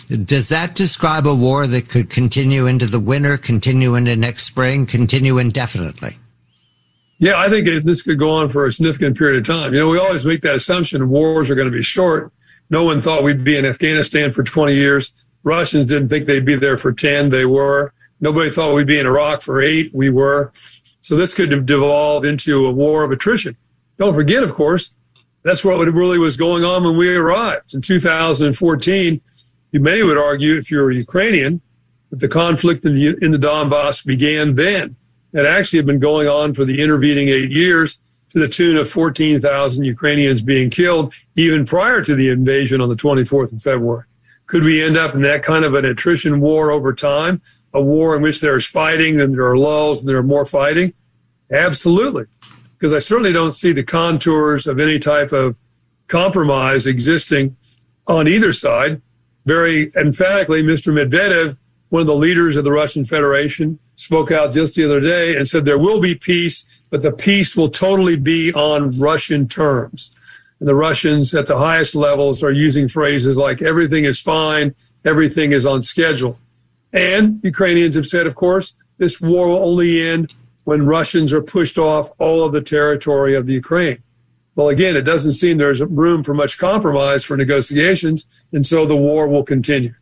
Does 0.09 0.51
that 0.51 0.75
describe 0.75 1.27
a 1.27 1.35
war 1.35 1.67
that 1.67 1.89
could 1.89 2.11
continue 2.11 2.67
into 2.67 2.85
the 2.85 3.01
winter, 3.01 3.39
continue 3.39 3.95
into 3.95 4.17
next 4.17 4.45
spring, 4.45 4.85
continue 4.85 5.39
indefinitely? 5.39 6.19
Yeah, 7.19 7.35
I 7.37 7.49
think 7.49 7.67
this 7.85 8.03
could 8.03 8.19
go 8.19 8.31
on 8.31 8.49
for 8.49 8.67
a 8.67 8.73
significant 8.73 9.19
period 9.19 9.39
of 9.41 9.47
time. 9.47 9.75
You 9.75 9.81
know, 9.81 9.89
we 9.89 9.99
always 9.99 10.25
make 10.25 10.41
that 10.43 10.55
assumption 10.55 11.09
wars 11.09 11.51
are 11.51 11.57
going 11.57 11.71
to 11.71 11.77
be 11.77 11.83
short. 11.83 12.33
No 12.71 12.85
one 12.85 13.01
thought 13.01 13.25
we'd 13.25 13.45
be 13.45 13.57
in 13.57 13.65
Afghanistan 13.65 14.31
for 14.31 14.43
20 14.45 14.75
years. 14.75 15.15
Russians 15.43 15.87
didn't 15.87 16.11
think 16.11 16.27
they'd 16.27 16.45
be 16.45 16.55
there 16.55 16.77
for 16.77 16.93
10. 16.93 17.31
They 17.31 17.45
were. 17.45 17.93
Nobody 18.21 18.51
thought 18.51 18.75
we'd 18.75 18.87
be 18.87 18.99
in 18.99 19.07
Iraq 19.07 19.43
for 19.43 19.61
eight. 19.61 19.93
We 19.95 20.11
were. 20.11 20.53
So 21.01 21.17
this 21.17 21.35
could 21.35 21.51
have 21.51 21.67
devolved 21.67 22.27
into 22.27 22.67
a 22.67 22.71
war 22.71 23.03
of 23.03 23.11
attrition. 23.11 23.57
Don't 23.97 24.15
forget, 24.15 24.43
of 24.43 24.53
course, 24.53 24.97
that's 25.43 25.65
what 25.65 25.77
really 25.77 26.19
was 26.19 26.37
going 26.37 26.65
on 26.65 26.85
when 26.85 26.97
we 26.97 27.09
arrived 27.09 27.75
in 27.75 27.81
2014. 27.81 29.21
Many 29.73 30.03
would 30.03 30.19
argue, 30.19 30.57
if 30.57 30.71
you're 30.71 30.91
Ukrainian, 30.91 31.61
that 32.11 32.21
the 32.21 32.29
conflict 32.29 32.85
in 32.85 32.95
the, 32.95 33.17
in 33.21 33.33
the 33.33 33.39
Donbass 33.39 34.05
began 34.05 34.55
then. 34.55 34.97
It 35.33 35.45
actually 35.45 35.79
had 35.79 35.87
been 35.87 35.99
going 35.99 36.29
on 36.29 36.55
for 36.55 36.65
the 36.65 36.81
intervening 36.81 37.29
eight 37.29 37.51
years 37.51 37.99
to 38.31 38.39
the 38.39 38.49
tune 38.49 38.77
of 38.77 38.89
14,000 38.89 39.85
Ukrainians 39.85 40.43
being 40.43 40.71
killed, 40.71 41.15
even 41.37 41.65
prior 41.65 42.03
to 42.03 42.15
the 42.15 42.29
invasion 42.29 42.81
on 42.81 42.89
the 42.89 42.97
24th 42.97 43.53
of 43.53 43.63
February. 43.63 44.05
Could 44.47 44.65
we 44.65 44.83
end 44.83 44.97
up 44.97 45.15
in 45.15 45.23
that 45.23 45.43
kind 45.43 45.65
of 45.65 45.75
an 45.75 45.85
attrition 45.85 46.41
war 46.41 46.71
over 46.71 46.93
time? 46.93 47.41
A 47.75 47.83
war 47.83 48.17
in 48.17 48.23
which 48.23 48.41
there's 48.41 48.67
fighting 48.67 49.21
and 49.21 49.35
there 49.35 49.47
are 49.47 49.59
lulls 49.59 50.01
and 50.01 50.09
there 50.09 50.17
are 50.17 50.23
more 50.23 50.47
fighting? 50.47 50.95
Absolutely. 51.51 52.25
Because 52.79 52.95
I 52.95 52.99
certainly 52.99 53.33
don't 53.33 53.53
see 53.53 53.73
the 53.73 53.83
contours 53.83 54.67
of 54.67 54.81
any 54.81 54.99
type 54.99 55.33
of 55.33 55.57
compromise 56.07 56.87
existing 56.87 57.57
on 58.07 58.27
either 58.27 58.53
side. 58.53 59.03
Very 59.45 59.93
emphatically, 59.97 60.63
Mr. 60.63 60.93
Medvedev, 60.93 61.59
one 61.91 62.01
of 62.01 62.07
the 62.07 62.15
leaders 62.15 62.57
of 62.57 62.65
the 62.65 62.73
Russian 62.73 63.05
Federation, 63.05 63.79
spoke 63.97 64.31
out 64.31 64.53
just 64.53 64.75
the 64.75 64.85
other 64.85 65.01
day 65.01 65.37
and 65.37 65.49
said 65.49 65.65
there 65.65 65.79
will 65.79 66.01
be 66.01 66.15
peace, 66.15 66.83
but 66.91 67.03
the 67.03 67.13
peace 67.13 67.57
will 67.57 67.69
totally 67.69 68.17
be 68.17 68.53
on 68.53 68.99
Russian 68.99 69.49
terms. 69.49 70.15
And 70.61 70.69
the 70.69 70.75
Russians 70.75 71.35
at 71.35 71.47
the 71.47 71.59
highest 71.59 71.95
levels 71.95 72.43
are 72.43 72.53
using 72.53 72.89
phrases 72.89 73.37
like 73.37 73.63
everything 73.63 74.05
is 74.05 74.21
fine, 74.21 74.75
everything 75.05 75.53
is 75.53 75.67
on 75.67 75.83
schedule. 75.83 76.39
And 76.93 77.41
Ukrainians 77.43 77.95
have 77.95 78.07
said, 78.07 78.27
of 78.27 78.35
course, 78.35 78.75
this 78.99 79.21
war 79.21 79.49
will 79.49 79.65
only 79.65 80.07
end 80.07 80.35
when 80.65 80.85
Russians 80.85 81.33
are 81.33 81.43
pushed 81.43 81.79
off 81.79 82.11
all 82.19 82.45
of 82.45 82.53
the 82.53 82.61
territory 82.61 83.35
of 83.35 83.47
the 83.47 83.55
Ukraine. 83.55 84.03
Well, 84.55 84.69
again, 84.71 84.97
it 84.97 85.03
doesn't 85.03 85.35
seem 85.35 85.57
there's 85.57 85.81
room 85.81 86.25
for 86.25 86.35
much 86.35 86.59
compromise 86.59 87.25
for 87.25 87.37
negotiations, 87.37 88.27
and 88.53 88.67
so 88.67 88.85
the 88.85 88.97
war 88.97 89.29
will 89.29 89.45
continue. 89.45 89.95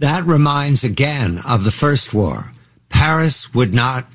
That 0.00 0.24
reminds 0.24 0.82
again 0.82 1.42
of 1.46 1.64
the 1.64 1.70
first 1.70 2.14
war. 2.14 2.52
Paris 2.88 3.54
would 3.54 3.74
not 3.74 4.06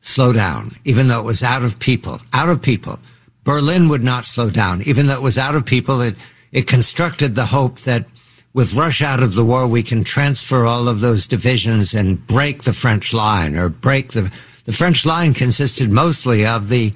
slow 0.00 0.34
down, 0.34 0.68
even 0.84 1.08
though 1.08 1.18
it 1.18 1.24
was 1.24 1.42
out 1.42 1.64
of 1.64 1.78
people, 1.78 2.20
out 2.34 2.50
of 2.50 2.60
people. 2.60 2.98
Berlin 3.42 3.88
would 3.88 4.04
not 4.04 4.26
slow 4.26 4.50
down. 4.50 4.82
Even 4.82 5.06
though 5.06 5.14
it 5.14 5.22
was 5.22 5.38
out 5.38 5.54
of 5.54 5.64
people, 5.64 6.02
it, 6.02 6.14
it 6.52 6.66
constructed 6.66 7.34
the 7.34 7.46
hope 7.46 7.80
that 7.80 8.04
with 8.52 8.74
Russia 8.74 9.06
out 9.06 9.22
of 9.22 9.34
the 9.34 9.44
war, 9.44 9.66
we 9.66 9.82
can 9.82 10.04
transfer 10.04 10.66
all 10.66 10.88
of 10.88 11.00
those 11.00 11.26
divisions 11.26 11.94
and 11.94 12.26
break 12.26 12.64
the 12.64 12.72
French 12.74 13.14
line 13.14 13.56
or 13.56 13.70
break 13.70 14.12
the, 14.12 14.30
the 14.66 14.72
French 14.72 15.06
line 15.06 15.32
consisted 15.32 15.90
mostly 15.90 16.44
of 16.44 16.68
the, 16.68 16.90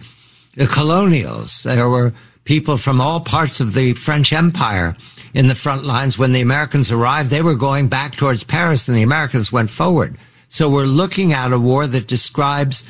the 0.55 0.67
colonials. 0.67 1.63
There 1.63 1.89
were 1.89 2.13
people 2.45 2.77
from 2.77 3.01
all 3.01 3.21
parts 3.21 3.61
of 3.61 3.73
the 3.73 3.95
French 3.95 4.35
Empire 4.35 4.97
in 5.35 5.49
the 5.49 5.55
front 5.55 5.85
lines. 5.85 6.19
When 6.19 6.33
the 6.33 6.41
Americans 6.41 6.91
arrived, 6.91 7.31
they 7.31 7.43
were 7.43 7.55
going 7.55 7.89
back 7.89 8.13
towards 8.13 8.45
Paris 8.45 8.89
and 8.89 8.97
the 8.97 9.03
Americans 9.03 9.53
went 9.53 9.71
forward. 9.71 10.17
So 10.49 10.69
we're 10.69 10.85
looking 10.85 11.33
at 11.33 11.53
a 11.53 11.59
war 11.59 11.87
that 11.87 12.09
describes 12.09 12.85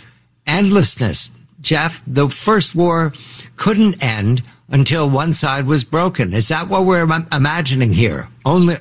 endlessness 0.47 1.31
Jeff, 1.61 2.03
the 2.07 2.29
first 2.29 2.75
war 2.75 3.13
couldn't 3.57 4.03
end 4.03 4.43
until 4.69 5.11
one 5.11 5.33
side 5.33 5.67
was 5.67 5.85
broken. 5.85 6.33
Is 6.33 6.49
that 6.49 6.69
what 6.69 6.87
we're 6.87 7.07
imagining 7.33 7.93
here? 7.93 8.29
Only, 8.45 8.77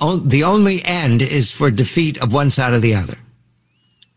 the 0.00 0.42
only 0.44 0.84
end 0.84 1.22
is 1.22 1.52
for 1.52 1.70
defeat 1.70 2.20
of 2.22 2.32
one 2.32 2.50
side 2.50 2.72
or 2.72 2.80
the 2.80 2.94
other. 2.94 3.14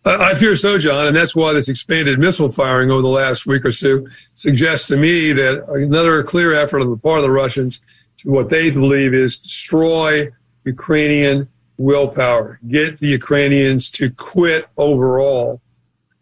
I 0.05 0.35
fear 0.35 0.55
so, 0.55 0.77
John, 0.77 1.07
and 1.07 1.15
that's 1.15 1.35
why 1.35 1.51
this 1.51 1.67
expanded 1.67 2.17
missile 2.17 2.47
firing 2.47 2.91
over 2.91 3.01
the 3.01 3.09
last 3.09 3.45
week 3.45 3.65
or 3.65 3.73
so 3.73 4.07
suggests 4.35 4.87
to 4.87 4.95
me 4.95 5.33
that 5.33 5.67
another 5.69 6.23
clear 6.23 6.53
effort 6.53 6.79
on 6.79 6.89
the 6.89 6.97
part 6.97 7.17
of 7.17 7.23
the 7.23 7.31
Russians 7.31 7.81
what 8.23 8.49
they 8.49 8.71
believe 8.71 9.13
is 9.13 9.37
destroy 9.37 10.29
Ukrainian 10.65 11.47
willpower, 11.77 12.59
get 12.67 12.99
the 12.99 13.07
Ukrainians 13.07 13.89
to 13.91 14.09
quit 14.11 14.67
overall, 14.77 15.61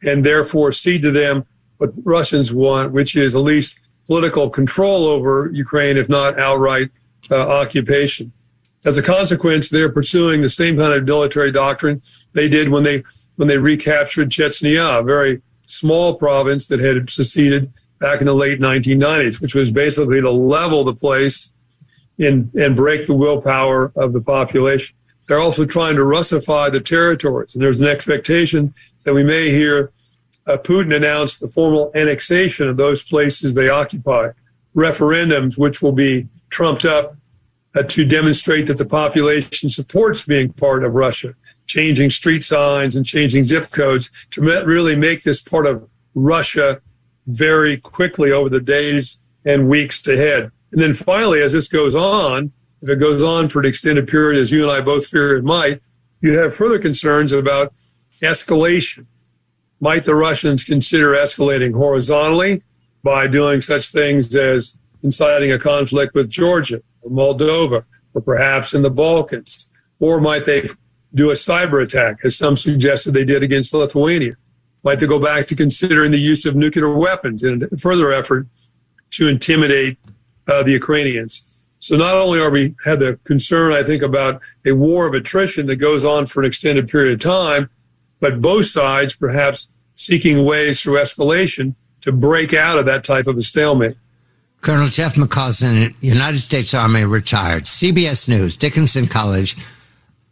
and 0.03 0.25
therefore 0.25 0.71
cede 0.71 1.01
to 1.03 1.11
them 1.11 1.45
what 1.77 1.95
the 1.95 2.01
Russians 2.03 2.53
want, 2.53 2.91
which 2.91 3.15
is 3.15 3.35
at 3.35 3.41
least 3.41 3.81
political 4.07 4.49
control 4.49 5.07
over 5.07 5.49
Ukraine, 5.51 5.97
if 5.97 6.09
not 6.09 6.39
outright 6.39 6.89
uh, 7.31 7.47
occupation. 7.47 8.31
As 8.85 8.97
a 8.97 9.01
consequence, 9.01 9.69
they're 9.69 9.91
pursuing 9.91 10.41
the 10.41 10.49
same 10.49 10.77
kind 10.77 10.93
of 10.93 11.05
military 11.05 11.51
doctrine 11.51 12.01
they 12.33 12.47
did 12.47 12.69
when 12.69 12.83
they 12.83 13.03
when 13.37 13.47
they 13.49 13.57
recaptured 13.57 14.29
Chechnya, 14.29 14.99
a 14.99 15.03
very 15.03 15.41
small 15.65 16.15
province 16.15 16.67
that 16.67 16.79
had 16.79 17.09
seceded 17.09 17.73
back 17.99 18.21
in 18.21 18.27
the 18.27 18.33
late 18.33 18.61
1990s, 18.61 19.41
which 19.41 19.55
was 19.55 19.71
basically 19.71 20.21
to 20.21 20.31
level 20.31 20.85
the 20.85 20.93
place 20.93 21.53
and, 22.19 22.53
and 22.55 22.75
break 22.75 23.07
the 23.07 23.13
willpower 23.13 23.91
of 23.95 24.13
the 24.13 24.21
population. 24.21 24.95
They're 25.27 25.39
also 25.39 25.65
trying 25.65 25.95
to 25.95 26.03
Russify 26.03 26.71
the 26.71 26.79
territories. 26.79 27.55
And 27.55 27.63
there's 27.63 27.81
an 27.81 27.87
expectation 27.87 28.73
that 29.03 29.13
we 29.13 29.23
may 29.23 29.49
hear 29.49 29.91
uh, 30.47 30.57
Putin 30.57 30.95
announce 30.95 31.39
the 31.39 31.49
formal 31.49 31.91
annexation 31.95 32.69
of 32.69 32.77
those 32.77 33.03
places 33.03 33.53
they 33.53 33.69
occupy, 33.69 34.29
referendums 34.75 35.57
which 35.57 35.81
will 35.81 35.91
be 35.91 36.27
trumped 36.49 36.85
up 36.85 37.15
uh, 37.75 37.81
to 37.83 38.05
demonstrate 38.05 38.67
that 38.67 38.77
the 38.77 38.85
population 38.85 39.69
supports 39.69 40.21
being 40.21 40.53
part 40.53 40.83
of 40.83 40.93
Russia 40.93 41.33
changing 41.65 42.09
street 42.09 42.43
signs 42.43 42.95
and 42.95 43.05
changing 43.05 43.43
zip 43.43 43.71
codes 43.71 44.09
to 44.31 44.41
really 44.41 44.95
make 44.95 45.23
this 45.23 45.41
part 45.41 45.65
of 45.65 45.87
Russia 46.13 46.81
very 47.27 47.77
quickly 47.77 48.31
over 48.31 48.49
the 48.49 48.59
days 48.59 49.19
and 49.45 49.67
weeks 49.67 50.05
ahead. 50.07 50.51
And 50.75 50.83
then 50.83 50.93
finally, 50.93 51.41
as 51.41 51.53
this 51.53 51.69
goes 51.69 51.95
on, 51.95 52.51
if 52.81 52.89
it 52.89 52.99
goes 52.99 53.23
on 53.23 53.47
for 53.47 53.61
an 53.61 53.65
extended 53.65 54.09
period, 54.09 54.37
as 54.37 54.51
you 54.51 54.63
and 54.63 54.71
I 54.71 54.81
both 54.81 55.07
fear 55.07 55.37
it 55.37 55.45
might, 55.45 55.81
you 56.19 56.37
have 56.37 56.53
further 56.53 56.79
concerns 56.79 57.31
about 57.31 57.73
escalation. 58.21 59.05
Might 59.79 60.03
the 60.03 60.15
Russians 60.15 60.65
consider 60.65 61.13
escalating 61.13 61.73
horizontally 61.73 62.61
by 63.03 63.25
doing 63.25 63.61
such 63.61 63.87
things 63.93 64.35
as 64.35 64.77
inciting 65.01 65.53
a 65.53 65.57
conflict 65.57 66.13
with 66.13 66.29
Georgia 66.29 66.81
or 67.03 67.09
Moldova 67.09 67.85
or 68.13 68.21
perhaps 68.21 68.73
in 68.73 68.81
the 68.81 68.91
Balkans? 68.91 69.71
Or 70.01 70.19
might 70.19 70.43
they 70.43 70.69
do 71.13 71.31
a 71.31 71.35
cyber 71.35 71.83
attack, 71.83 72.17
as 72.25 72.37
some 72.37 72.57
suggested 72.57 73.13
they 73.13 73.23
did 73.23 73.43
against 73.43 73.73
Lithuania? 73.73 74.35
Might 74.83 74.99
they 74.99 75.07
go 75.07 75.19
back 75.19 75.47
to 75.47 75.55
considering 75.55 76.11
the 76.11 76.19
use 76.19 76.45
of 76.45 76.57
nuclear 76.57 76.93
weapons 76.93 77.43
in 77.43 77.63
a 77.63 77.77
further 77.77 78.11
effort 78.11 78.47
to 79.11 79.29
intimidate 79.29 79.97
uh, 80.47 80.63
the 80.63 80.71
Ukrainians? 80.71 81.45
So 81.79 81.97
not 81.97 82.15
only 82.15 82.39
are 82.39 82.49
we 82.49 82.73
had 82.83 82.99
the 82.99 83.19
concern, 83.25 83.73
I 83.73 83.83
think, 83.83 84.01
about 84.01 84.41
a 84.65 84.71
war 84.71 85.05
of 85.05 85.13
attrition 85.13 85.67
that 85.67 85.75
goes 85.75 86.03
on 86.03 86.25
for 86.25 86.39
an 86.41 86.47
extended 86.47 86.89
period 86.89 87.13
of 87.13 87.19
time, 87.19 87.69
but 88.19 88.41
both 88.41 88.65
sides 88.65 89.15
perhaps 89.15 89.67
seeking 89.93 90.45
ways 90.45 90.81
through 90.81 90.99
escalation 90.99 91.75
to 92.01 92.11
break 92.11 92.53
out 92.53 92.77
of 92.79 92.85
that 92.85 93.03
type 93.03 93.27
of 93.27 93.37
a 93.37 93.43
stalemate. 93.43 93.97
Colonel 94.61 94.87
Jeff 94.87 95.15
McCausland, 95.15 95.93
United 96.01 96.39
States 96.39 96.73
Army 96.73 97.03
retired, 97.03 97.65
CBS 97.65 98.27
News, 98.27 98.55
Dickinson 98.55 99.05
College, 99.05 99.55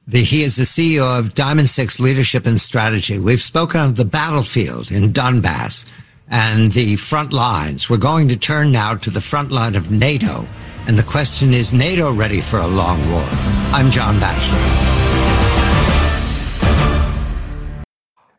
the, 0.08 0.24
he 0.24 0.44
is 0.44 0.56
the 0.56 0.64
CEO 0.64 1.20
of 1.20 1.34
Diamond 1.36 1.70
Six 1.70 2.00
Leadership 2.00 2.46
and 2.46 2.60
Strategy. 2.60 3.20
We've 3.20 3.42
spoken 3.42 3.82
of 3.82 3.96
the 3.96 4.06
battlefield 4.06 4.92
in 4.92 5.14
Donbass 5.14 5.86
and 6.34 6.72
the 6.72 6.96
front 6.96 7.32
lines. 7.32 7.92
We're 7.92 7.98
going 7.98 8.28
to 8.30 8.36
turn 8.36 8.72
now 8.72 8.96
to 8.96 9.12
the 9.12 9.22
front 9.22 9.52
line 9.52 9.76
of 9.76 9.92
NATO. 9.92 10.48
And 10.88 10.98
the 10.98 11.04
question 11.04 11.54
is 11.54 11.72
NATO 11.72 12.12
ready 12.12 12.42
for 12.42 12.58
a 12.58 12.68
long 12.68 13.00
war? 13.12 13.24
I'm 13.72 13.92
John 13.92 14.20
Batchelor. 14.20 14.58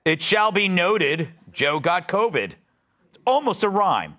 It 0.05 0.21
shall 0.21 0.51
be 0.51 0.67
noted 0.67 1.29
Joe 1.53 1.79
got 1.79 2.09
COVID. 2.09 2.55
Almost 3.25 3.63
a 3.63 3.69
rhyme. 3.69 4.17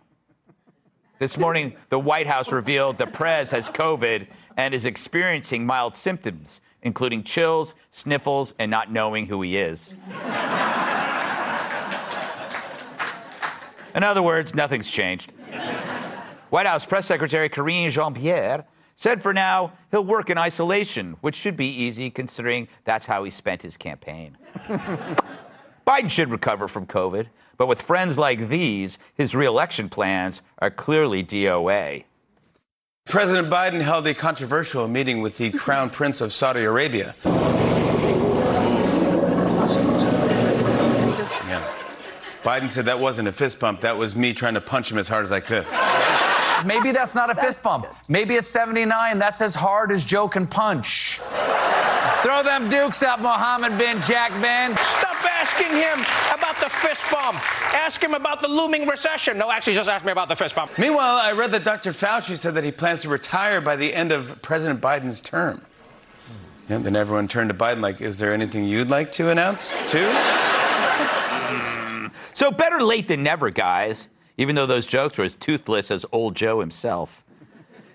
This 1.19 1.37
morning, 1.37 1.75
the 1.89 1.99
White 1.99 2.27
House 2.27 2.53
revealed 2.53 2.97
the 2.97 3.07
Prez 3.07 3.51
has 3.51 3.67
COVID 3.69 4.27
and 4.55 4.73
is 4.73 4.85
experiencing 4.85 5.65
mild 5.65 5.97
symptoms 5.97 6.61
including 6.85 7.23
chills, 7.23 7.73
sniffles, 7.89 8.53
and 8.59 8.71
not 8.71 8.91
knowing 8.91 9.25
who 9.25 9.41
he 9.41 9.57
is. 9.57 9.95
In 13.95 14.03
other 14.03 14.21
words, 14.21 14.53
nothing's 14.53 14.91
changed. 14.91 15.31
White 16.49 16.67
House 16.67 16.85
Press 16.85 17.05
Secretary 17.05 17.49
Karine 17.49 17.89
Jean 17.89 18.13
Pierre 18.13 18.65
said 18.97 19.21
for 19.21 19.33
now 19.33 19.71
he'll 19.91 20.03
work 20.03 20.29
in 20.29 20.37
isolation, 20.37 21.15
which 21.21 21.35
should 21.35 21.57
be 21.57 21.67
easy 21.67 22.09
considering 22.09 22.67
that's 22.83 23.05
how 23.05 23.23
he 23.23 23.31
spent 23.31 23.61
his 23.61 23.77
campaign. 23.77 24.37
Biden 25.87 26.09
should 26.09 26.29
recover 26.29 26.67
from 26.67 26.85
COVID, 26.87 27.27
but 27.57 27.67
with 27.67 27.81
friends 27.81 28.17
like 28.17 28.49
these, 28.49 28.97
his 29.15 29.35
reelection 29.35 29.87
plans 29.87 30.41
are 30.59 30.71
clearly 30.71 31.23
DOA. 31.23 32.03
President 33.05 33.49
Biden 33.49 33.81
held 33.81 34.07
a 34.07 34.13
controversial 34.13 34.87
meeting 34.87 35.21
with 35.21 35.37
the 35.37 35.51
Crown 35.51 35.89
Prince 35.89 36.21
of 36.21 36.33
Saudi 36.33 36.63
Arabia. 36.63 37.13
Biden 42.45 42.69
said 42.69 42.85
that 42.85 42.99
wasn't 42.99 43.27
a 43.27 43.31
fist 43.31 43.59
bump, 43.59 43.81
that 43.81 43.97
was 43.97 44.15
me 44.15 44.31
trying 44.31 44.53
to 44.53 44.61
punch 44.61 44.91
him 44.91 44.99
as 44.99 45.09
hard 45.09 45.23
as 45.23 45.31
I 45.31 45.39
could. 45.39 45.65
Maybe 46.63 46.91
that's 46.91 47.15
not 47.15 47.31
a 47.31 47.35
fist 47.35 47.63
bump. 47.63 47.87
Maybe 48.07 48.35
it's 48.35 48.47
79. 48.47 49.17
That's 49.17 49.41
as 49.41 49.55
hard 49.55 49.91
as 49.91 50.05
Joe 50.05 50.27
can 50.27 50.45
punch. 50.45 51.19
Throw 52.21 52.43
them 52.43 52.69
dukes 52.69 53.01
up, 53.01 53.19
Mohammed 53.19 53.77
bin 53.79 53.99
Jack 53.99 54.31
Van. 54.33 54.77
Stop 54.77 55.25
asking 55.25 55.75
him 55.75 55.99
about 56.37 56.55
the 56.57 56.69
fist 56.69 57.03
bump. 57.11 57.35
Ask 57.73 58.01
him 58.01 58.13
about 58.13 58.43
the 58.43 58.47
looming 58.47 58.87
recession. 58.87 59.39
No, 59.39 59.51
actually, 59.51 59.73
just 59.73 59.89
ask 59.89 60.05
me 60.05 60.11
about 60.11 60.27
the 60.27 60.35
fist 60.35 60.53
bump. 60.53 60.71
Meanwhile, 60.77 61.15
I 61.15 61.31
read 61.31 61.49
that 61.51 61.63
Dr. 61.63 61.89
Fauci 61.89 62.37
said 62.37 62.53
that 62.53 62.63
he 62.63 62.71
plans 62.71 63.01
to 63.01 63.09
retire 63.09 63.59
by 63.59 63.75
the 63.75 63.91
end 63.91 64.11
of 64.11 64.39
President 64.43 64.81
Biden's 64.81 65.19
term. 65.19 65.61
And 66.69 66.83
then 66.83 66.95
everyone 66.95 67.27
turned 67.27 67.49
to 67.49 67.55
Biden 67.55 67.81
like, 67.81 68.01
is 68.01 68.19
there 68.19 68.33
anything 68.33 68.65
you'd 68.65 68.91
like 68.91 69.11
to 69.13 69.31
announce, 69.31 69.71
too? 69.91 70.11
So 72.35 72.51
better 72.51 72.81
late 72.81 73.07
than 73.07 73.23
never, 73.23 73.49
guys, 73.49 74.09
even 74.37 74.55
though 74.55 74.67
those 74.67 74.85
jokes 74.85 75.17
were 75.17 75.23
as 75.23 75.35
toothless 75.35 75.89
as 75.89 76.05
old 76.11 76.35
Joe 76.35 76.59
himself. 76.59 77.23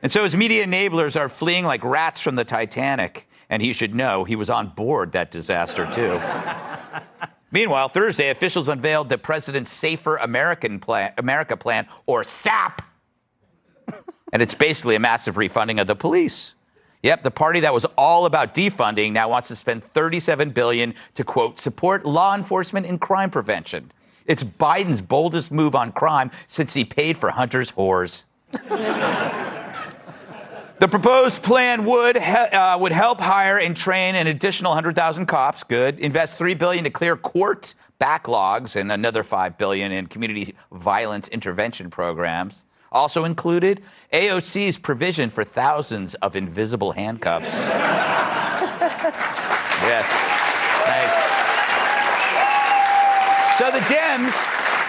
And 0.03 0.11
so 0.11 0.25
his 0.25 0.35
media 0.35 0.67
enablers 0.67 1.15
are 1.15 1.29
fleeing 1.29 1.65
like 1.65 1.85
rats 1.85 2.21
from 2.21 2.35
the 2.35 2.45
Titanic 2.45 3.29
and 3.51 3.61
he 3.61 3.73
should 3.73 3.95
know 3.95 4.25
he 4.25 4.37
was 4.37 4.49
on 4.49 4.69
board 4.69 5.13
that 5.13 5.31
disaster, 5.31 5.89
too. 5.91 6.21
Meanwhile, 7.53 7.89
Thursday, 7.89 8.31
officials 8.31 8.69
unveiled 8.69 9.09
the 9.09 9.19
president's 9.19 9.73
Safer 9.73 10.17
American 10.17 10.79
plan, 10.79 11.13
America 11.19 11.57
Plan, 11.57 11.87
or 12.07 12.23
SAP. 12.23 12.81
and 14.33 14.41
it's 14.41 14.55
basically 14.55 14.95
a 14.95 15.01
massive 15.01 15.37
refunding 15.37 15.81
of 15.81 15.89
the 15.89 15.97
police. 15.97 16.55
Yep, 17.03 17.25
the 17.25 17.31
party 17.31 17.61
that 17.61 17.75
was 17.75 17.87
all 17.97 18.27
about 18.27 18.55
defunding 18.55 19.13
now 19.13 19.29
wants 19.29 19.49
to 19.49 19.57
spend 19.57 19.83
37 19.83 20.51
billion 20.51 20.95
to 21.15 21.25
quote 21.25 21.59
support 21.59 22.07
law 22.07 22.35
enforcement 22.37 22.87
and 22.87 23.01
crime 23.01 23.31
prevention. 23.31 23.91
It's 24.27 24.43
Biden's 24.43 25.01
boldest 25.01 25.51
move 25.51 25.75
on 25.75 25.93
crime 25.93 26.31
since 26.47 26.73
he 26.75 26.85
paid 26.85 27.19
for 27.19 27.31
Hunter's 27.31 27.73
whores. 27.73 28.23
The 30.81 30.89
proposed 30.89 31.43
plan 31.43 31.85
would 31.85 32.17
uh, 32.17 32.79
would 32.81 32.93
help 32.93 33.21
hire 33.21 33.59
and 33.59 33.77
train 33.77 34.15
an 34.15 34.27
additional 34.29 34.71
100,000 34.71 35.27
cops. 35.27 35.63
Good. 35.63 36.01
Invest 36.01 36.39
3 36.39 36.55
billion 36.55 36.85
to 36.85 36.91
clear 36.91 37.19
court 37.19 37.75
backlogs 38.01 38.77
and 38.77 38.91
another 38.91 39.23
5 39.23 39.59
billion 39.59 39.93
in 39.93 40.07
community 40.07 40.55
violence 40.73 41.29
intervention 41.29 41.91
programs. 41.91 42.65
Also 42.93 43.25
included 43.27 43.83
AOC's 44.15 44.79
provision 44.79 45.29
for 45.29 45.45
thousands 45.45 46.15
of 46.15 46.35
invisible 46.35 46.93
handcuffs. 46.93 47.53
yes. 49.85 50.07
Thanks. 50.87 51.30
So 53.61 53.71
the 53.71 53.81
Dems 53.81 54.33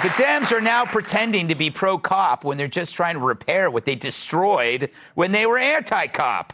the 0.01 0.08
Dems 0.12 0.54
are 0.54 0.62
now 0.62 0.86
pretending 0.86 1.50
to 1.50 1.56
be 1.56 1.70
pro 1.70 1.98
cop 1.98 2.46
when 2.46 2.58
they're 2.58 2.70
just 2.70 2.96
trying 2.96 3.16
to 3.16 3.20
repair 3.20 3.70
what 3.70 3.84
they 3.84 3.96
destroyed 3.96 4.92
when 5.13 5.34
they 5.34 5.46
were 5.46 5.58
anti 5.58 6.08
cop. 6.08 6.54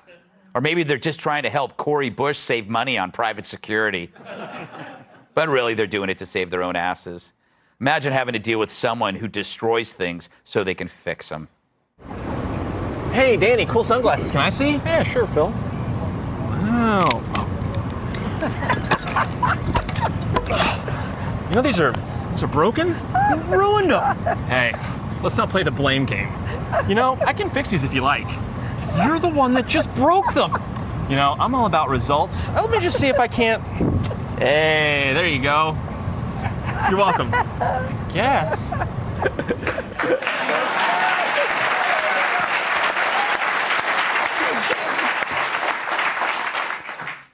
Or 0.55 0.61
maybe 0.61 0.81
they're 0.81 0.97
just 0.97 1.19
trying 1.19 1.43
to 1.43 1.49
help 1.51 1.77
Cori 1.77 2.09
Bush 2.09 2.39
save 2.39 2.69
money 2.69 2.97
on 2.97 3.11
private 3.11 3.45
security. 3.45 4.11
but 5.35 5.47
really, 5.47 5.75
they're 5.75 5.85
doing 5.85 6.09
it 6.09 6.17
to 6.17 6.25
save 6.25 6.49
their 6.49 6.63
own 6.63 6.75
asses. 6.75 7.33
Imagine 7.79 8.11
having 8.11 8.33
to 8.33 8.39
deal 8.39 8.57
with 8.57 8.71
someone 8.71 9.13
who 9.13 9.27
destroys 9.27 9.93
things 9.93 10.29
so 10.43 10.63
they 10.63 10.73
can 10.73 10.87
fix 10.87 11.29
them. 11.29 11.47
Hey, 13.11 13.37
Danny, 13.37 13.67
cool 13.67 13.83
sunglasses. 13.83 14.31
Can 14.31 14.41
I 14.41 14.49
see? 14.49 14.71
Yeah, 14.71 15.03
sure, 15.03 15.27
Phil. 15.27 15.49
Wow. 15.49 17.26
You 21.49 21.55
know 21.55 21.61
these 21.61 21.79
are 21.79 21.93
are 22.41 22.47
broken. 22.47 22.95
Ruined 23.49 23.91
them. 23.91 24.17
Hey, 24.47 24.73
let's 25.23 25.37
not 25.37 25.49
play 25.49 25.63
the 25.63 25.71
blame 25.71 26.05
game. 26.05 26.31
You 26.87 26.93
know, 26.93 27.17
I 27.25 27.33
can 27.33 27.49
fix 27.49 27.71
these 27.71 27.83
if 27.83 27.93
you 27.93 28.01
like. 28.01 28.27
You're 29.03 29.17
the 29.19 29.29
one 29.29 29.53
that 29.55 29.67
just 29.67 29.91
broke 29.95 30.33
them. 30.33 30.51
You 31.09 31.15
know, 31.15 31.35
I'm 31.39 31.55
all 31.55 31.65
about 31.65 31.89
results. 31.89 32.49
Uh, 32.49 32.61
let 32.61 32.71
me 32.71 32.79
just 32.79 32.99
see 32.99 33.07
if 33.07 33.19
I 33.19 33.27
can't. 33.27 33.63
Hey, 34.37 35.11
there 35.13 35.27
you 35.27 35.41
go. 35.41 35.75
You're 36.89 36.99
welcome. 36.99 37.31
Yes. 38.13 38.71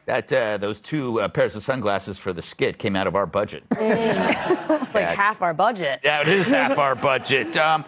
That 0.06 0.32
uh, 0.34 0.58
those 0.58 0.82
two 0.82 1.22
uh, 1.22 1.28
pairs 1.30 1.56
of 1.56 1.64
sunglasses 1.64 2.18
for 2.18 2.34
the 2.34 2.42
skit 2.42 2.78
came 2.78 2.96
out 2.96 3.08
of 3.08 3.16
our 3.16 3.26
budget. 3.26 3.64
like 3.72 5.16
half 5.16 5.42
our 5.42 5.54
budget. 5.54 6.02
Yeah, 6.04 6.22
it 6.22 6.28
is 6.28 6.50
half 6.50 6.78
our 6.78 6.94
budget. 7.12 7.56
Um, 7.56 7.86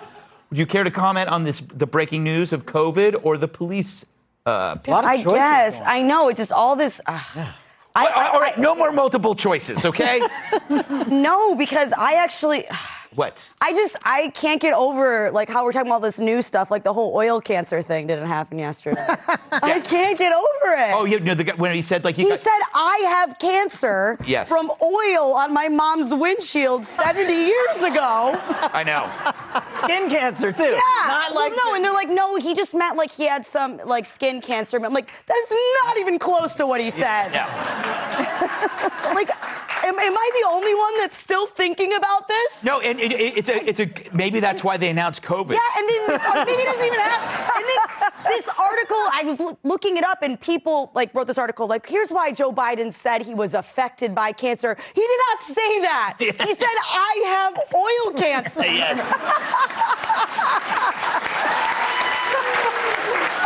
would 0.50 0.58
you 0.58 0.66
care 0.66 0.86
to 0.86 0.92
comment 0.92 1.28
on 1.30 1.44
this, 1.44 1.60
the 1.60 1.86
breaking 1.88 2.24
news 2.24 2.54
of 2.54 2.66
COVID 2.66 3.20
or 3.24 3.38
the 3.38 3.48
police? 3.50 4.06
Uh, 4.46 4.78
A 4.86 4.90
lot 4.92 5.04
of 5.04 5.10
I 5.10 5.16
choices 5.18 5.34
guess. 5.34 5.80
going. 5.80 5.90
I 5.92 6.02
know. 6.04 6.30
It's 6.30 6.38
just 6.38 6.52
all 6.54 6.76
this. 6.78 7.02
Uh, 7.06 7.20
I, 7.96 8.06
I- 8.08 8.28
all 8.30 8.40
right, 8.40 8.58
no 8.58 8.76
more 8.76 8.92
multiple 8.94 9.36
choices, 9.36 9.86
okay? 9.86 10.22
no, 11.10 11.56
because 11.56 11.92
I 11.98 12.14
actually. 12.14 12.66
What? 13.16 13.50
I 13.62 13.72
just 13.74 13.96
I 14.04 14.30
can't 14.30 14.62
get 14.62 14.74
over 14.74 15.32
like 15.32 15.50
how 15.50 15.64
we're 15.64 15.72
talking 15.72 15.90
about 15.92 16.02
this 16.02 16.20
new 16.20 16.42
stuff, 16.42 16.70
like 16.72 16.84
the 16.84 16.94
whole 16.94 17.16
oil 17.16 17.40
cancer 17.42 17.82
thing 17.82 18.08
didn't 18.08 18.28
happen 18.28 18.60
yesterday. 18.60 19.06
I 19.52 19.80
can't 19.80 20.18
get 20.18 20.34
over 20.34 20.76
it. 20.76 20.92
Oh, 20.94 21.06
you 21.06 21.20
know, 21.20 21.34
the 21.34 21.44
guy, 21.46 21.56
when 21.56 21.74
he 21.74 21.82
said 21.82 22.04
like 22.04 22.16
he, 22.16 22.24
He 22.24 22.30
got, 22.30 22.40
said 22.40 22.60
I 22.74 22.98
have 23.08 23.40
cancer 23.40 24.18
Yes. 24.26 24.50
from 24.50 24.72
oil 24.82 25.34
on 25.34 25.54
my 25.54 25.68
mom's 25.68 26.14
windshield 26.14 26.86
70 26.86 27.32
years 27.34 27.78
ago. 27.78 28.34
I 28.74 28.84
know. 28.84 29.10
Skin 29.84 30.10
cancer 30.10 30.52
too. 30.52 30.64
Yeah. 30.64 30.80
Not 31.08 31.32
well, 31.34 31.50
like 31.50 31.54
no, 31.66 31.76
and 31.76 31.84
they're 31.84 31.94
like, 31.94 32.10
no, 32.10 32.36
he 32.38 32.54
just 32.56 32.74
meant 32.74 32.98
like 32.98 33.12
he 33.12 33.26
had 33.28 33.46
some 33.46 33.78
like 33.86 34.06
skin 34.06 34.42
cancer. 34.42 34.80
But 34.80 34.88
I'm 34.88 34.94
like, 34.94 35.10
that 35.28 35.36
is 35.38 35.58
not 35.86 35.98
even 35.98 36.20
close 36.20 36.56
to 36.56 36.66
what 36.68 36.82
he 36.82 36.90
said. 36.90 37.32
Yeah. 37.32 38.22
Like, 39.14 39.30
am, 39.86 40.00
am 40.00 40.18
I 40.18 40.32
the 40.42 40.48
only 40.50 40.74
one 40.76 40.98
that's 40.98 41.18
still 41.18 41.48
thinking 41.48 41.94
about 41.94 42.28
this? 42.28 42.64
No, 42.64 42.80
and 42.80 43.00
it, 43.00 43.12
it, 43.14 43.38
it's 43.38 43.50
a, 43.50 43.64
it's 43.70 43.80
a. 43.80 43.90
Maybe 44.14 44.40
that's 44.40 44.64
why 44.64 44.78
they 44.78 44.90
announced 44.90 45.22
COVID. 45.22 45.52
Yeah, 45.52 45.60
and 45.78 45.90
then 45.90 46.08
this, 46.08 46.22
uh, 46.22 46.46
maybe 46.46 46.62
it 46.62 46.66
doesn't 46.66 46.86
even 46.86 47.00
happen. 47.00 47.52
And 47.56 47.66
then 47.70 47.80
this 48.38 48.48
article, 48.60 48.98
I 49.14 49.22
was 49.26 49.40
loo- 49.40 49.58
looking 49.64 49.98
it 49.98 50.04
up, 50.04 50.22
and 50.22 50.40
people 50.40 50.92
like 50.96 51.14
wrote 51.14 51.28
this 51.28 51.38
article 51.38 51.68
like, 51.68 51.88
here's 51.88 52.10
why 52.10 52.32
Joe 52.32 52.52
Biden 52.52 52.92
said 52.92 53.22
he 53.22 53.34
was 53.34 53.54
affected 53.54 54.14
by 54.16 54.32
cancer. 54.32 54.76
He 54.94 55.02
did 55.02 55.20
not 55.30 55.44
say 55.44 55.82
that. 55.82 56.16
He 56.20 56.32
said 56.32 56.76
I 56.84 57.22
have 57.28 57.54
oil 57.76 58.14
cancer. 58.18 58.64
Yes. 58.76 58.98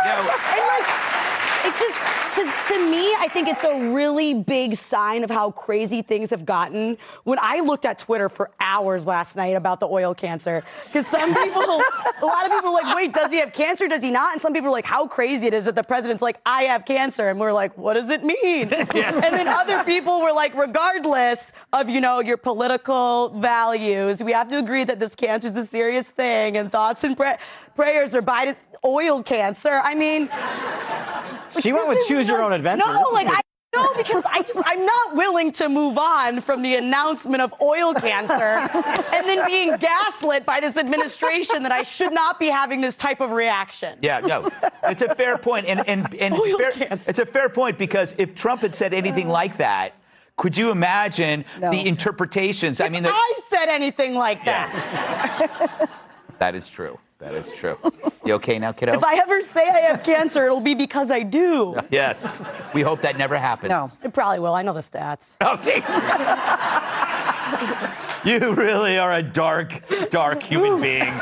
no. 0.04 0.16
And 0.16 0.66
like, 0.66 1.19
it 1.64 1.78
just 1.78 2.20
to, 2.34 2.44
to 2.44 2.90
me, 2.90 3.14
I 3.16 3.26
think 3.28 3.48
it's 3.48 3.64
a 3.64 3.92
really 3.92 4.34
big 4.34 4.74
sign 4.76 5.24
of 5.24 5.30
how 5.30 5.50
crazy 5.50 6.00
things 6.00 6.30
have 6.30 6.46
gotten. 6.46 6.96
When 7.24 7.38
I 7.40 7.60
looked 7.60 7.84
at 7.84 7.98
Twitter 7.98 8.28
for 8.28 8.50
hours 8.60 9.06
last 9.06 9.36
night 9.36 9.56
about 9.56 9.80
the 9.80 9.88
oil 9.88 10.14
cancer, 10.14 10.62
because 10.86 11.06
some 11.06 11.34
people, 11.34 11.62
a 11.62 12.24
lot 12.26 12.46
of 12.46 12.52
people 12.52 12.70
were 12.70 12.80
like, 12.82 12.96
wait, 12.96 13.12
does 13.12 13.32
he 13.32 13.38
have 13.40 13.52
cancer? 13.52 13.88
Does 13.88 14.02
he 14.02 14.10
not? 14.10 14.34
And 14.34 14.42
some 14.42 14.52
people 14.52 14.68
are 14.68 14.72
like, 14.72 14.84
how 14.84 15.06
crazy 15.06 15.48
it 15.48 15.54
is 15.54 15.64
that 15.64 15.74
the 15.74 15.82
president's 15.82 16.22
like, 16.22 16.40
I 16.46 16.64
have 16.64 16.84
cancer, 16.84 17.30
and 17.30 17.40
we're 17.40 17.52
like, 17.52 17.76
what 17.76 17.94
does 17.94 18.10
it 18.10 18.24
mean? 18.24 18.70
And 19.00 19.34
then 19.34 19.48
other 19.48 19.82
people 19.84 20.20
were 20.20 20.32
like, 20.32 20.54
regardless 20.54 21.52
of 21.72 21.88
you 21.88 22.00
know 22.00 22.20
your 22.20 22.36
political 22.36 23.30
values, 23.40 24.22
we 24.22 24.32
have 24.32 24.48
to 24.48 24.58
agree 24.58 24.84
that 24.84 25.00
this 25.00 25.14
cancer 25.14 25.48
is 25.48 25.56
a 25.56 25.66
serious 25.66 26.06
thing, 26.06 26.56
and 26.56 26.70
thoughts 26.70 27.04
and 27.04 27.16
pra- 27.16 27.38
prayers 27.74 28.14
are 28.14 28.22
Biden's 28.22 28.58
oil 28.84 29.22
cancer. 29.22 29.80
I 29.82 29.94
mean. 29.94 30.28
She 31.60 31.72
went 31.72 31.88
with 31.88 31.98
is 31.98 32.06
choose 32.06 32.28
your 32.28 32.42
own 32.42 32.52
adventure. 32.52 32.86
No, 32.86 33.08
like. 33.12 33.26
I 33.28 33.40
no, 33.72 33.94
because 33.94 34.24
I 34.28 34.42
just 34.42 34.58
I'm 34.64 34.84
not 34.84 35.14
willing 35.14 35.52
to 35.52 35.68
move 35.68 35.96
on 35.96 36.40
from 36.40 36.62
the 36.62 36.74
announcement 36.74 37.40
of 37.40 37.54
oil 37.62 37.94
cancer 37.94 38.34
and 39.14 39.26
then 39.28 39.46
being 39.46 39.76
gaslit 39.76 40.44
by 40.44 40.58
this 40.58 40.76
administration 40.76 41.62
that 41.62 41.70
I 41.70 41.84
should 41.84 42.12
not 42.12 42.40
be 42.40 42.48
having 42.48 42.80
this 42.80 42.96
type 42.96 43.20
of 43.20 43.30
reaction. 43.30 43.96
Yeah, 44.02 44.18
no, 44.20 44.50
it's 44.82 45.02
a 45.02 45.14
fair 45.14 45.38
point, 45.38 45.66
and 45.66 45.88
and 45.88 46.12
and 46.16 46.34
Oil 46.34 46.58
fair, 46.58 46.72
cancer. 46.72 47.10
it's 47.10 47.20
a 47.20 47.26
fair 47.26 47.48
point 47.48 47.78
because 47.78 48.12
if 48.18 48.34
Trump 48.34 48.62
had 48.62 48.74
said 48.74 48.92
anything 48.92 49.28
like 49.28 49.56
that, 49.58 49.94
could 50.36 50.56
you 50.56 50.72
imagine 50.72 51.44
No. 51.60 51.70
the 51.70 51.86
interpretations? 51.86 52.80
I 52.80 52.88
mean, 52.88 53.04
if 53.04 53.12
I 53.14 53.34
said 53.50 53.68
anything 53.68 54.14
like 54.14 54.44
that. 54.46 55.88
that 56.40 56.56
is 56.56 56.68
true. 56.68 56.98
That 57.20 57.34
is 57.34 57.50
true. 57.50 57.76
You 58.24 58.34
okay 58.34 58.58
now, 58.58 58.72
kiddo? 58.72 58.94
If 58.94 59.04
I 59.04 59.16
ever 59.16 59.42
say 59.42 59.68
I 59.68 59.78
have 59.80 60.02
cancer, 60.02 60.46
it'll 60.46 60.60
be 60.60 60.74
because 60.74 61.10
I 61.10 61.22
do. 61.22 61.76
yes. 61.90 62.42
We 62.72 62.80
hope 62.80 63.02
that 63.02 63.18
never 63.18 63.36
happens. 63.36 63.68
No, 63.70 63.92
it 64.02 64.14
probably 64.14 64.40
will. 64.40 64.54
I 64.54 64.62
know 64.62 64.72
the 64.72 64.80
stats. 64.80 65.36
Oh, 65.42 65.56
Jesus. 65.56 65.88
you 68.24 68.54
really 68.54 68.96
are 68.98 69.14
a 69.14 69.22
dark, 69.22 69.82
dark 70.08 70.42
human 70.42 70.80
being. 70.80 71.20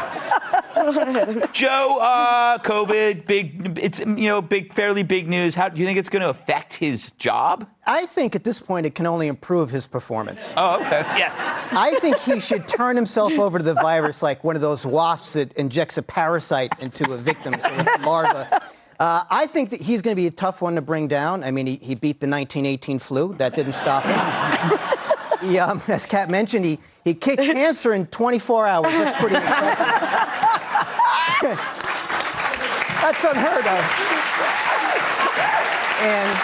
Joe, 1.52 1.98
uh, 2.00 2.58
COVID, 2.58 3.26
big, 3.26 3.78
it's, 3.82 3.98
you 4.00 4.26
know, 4.28 4.40
big, 4.40 4.72
fairly 4.72 5.02
big 5.02 5.28
news. 5.28 5.54
How 5.54 5.68
do 5.68 5.80
you 5.80 5.86
think 5.86 5.98
it's 5.98 6.08
going 6.08 6.22
to 6.22 6.28
affect 6.28 6.74
his 6.74 7.10
job? 7.12 7.68
I 7.86 8.06
think 8.06 8.36
at 8.36 8.44
this 8.44 8.60
point 8.60 8.86
it 8.86 8.94
can 8.94 9.06
only 9.06 9.28
improve 9.28 9.70
his 9.70 9.86
performance. 9.86 10.54
Oh, 10.56 10.80
okay. 10.80 11.00
Yes. 11.16 11.34
I 11.72 11.98
think 12.00 12.18
he 12.18 12.38
should 12.38 12.68
turn 12.68 12.96
himself 12.96 13.32
over 13.38 13.58
to 13.58 13.64
the 13.64 13.74
virus 13.74 14.22
like 14.22 14.44
one 14.44 14.56
of 14.56 14.62
those 14.62 14.86
wasps 14.86 15.32
that 15.32 15.52
injects 15.54 15.98
a 15.98 16.02
parasite 16.02 16.72
into 16.80 17.12
a 17.12 17.18
victim, 17.18 17.58
so 17.58 17.68
it's 17.70 18.04
larva. 18.04 18.62
Uh, 19.00 19.22
I 19.30 19.46
think 19.46 19.70
that 19.70 19.80
he's 19.80 20.02
going 20.02 20.16
to 20.16 20.20
be 20.20 20.26
a 20.26 20.30
tough 20.32 20.60
one 20.60 20.74
to 20.74 20.82
bring 20.82 21.06
down. 21.06 21.44
I 21.44 21.50
mean, 21.52 21.66
he, 21.66 21.76
he 21.76 21.94
beat 21.94 22.20
the 22.20 22.26
1918 22.28 22.98
flu. 22.98 23.34
That 23.34 23.54
didn't 23.54 23.72
stop 23.72 24.04
him. 24.04 25.48
he, 25.48 25.58
um, 25.58 25.80
as 25.86 26.04
Kat 26.04 26.28
mentioned, 26.28 26.64
he, 26.64 26.80
he 27.04 27.14
kicked 27.14 27.40
cancer 27.40 27.94
in 27.94 28.06
24 28.06 28.66
hours. 28.66 28.92
That's 28.92 29.20
pretty 29.20 29.36
impressive. 29.36 29.86
That's 33.00 33.24
unheard 33.24 33.66
of. 33.66 33.84
And 36.00 36.38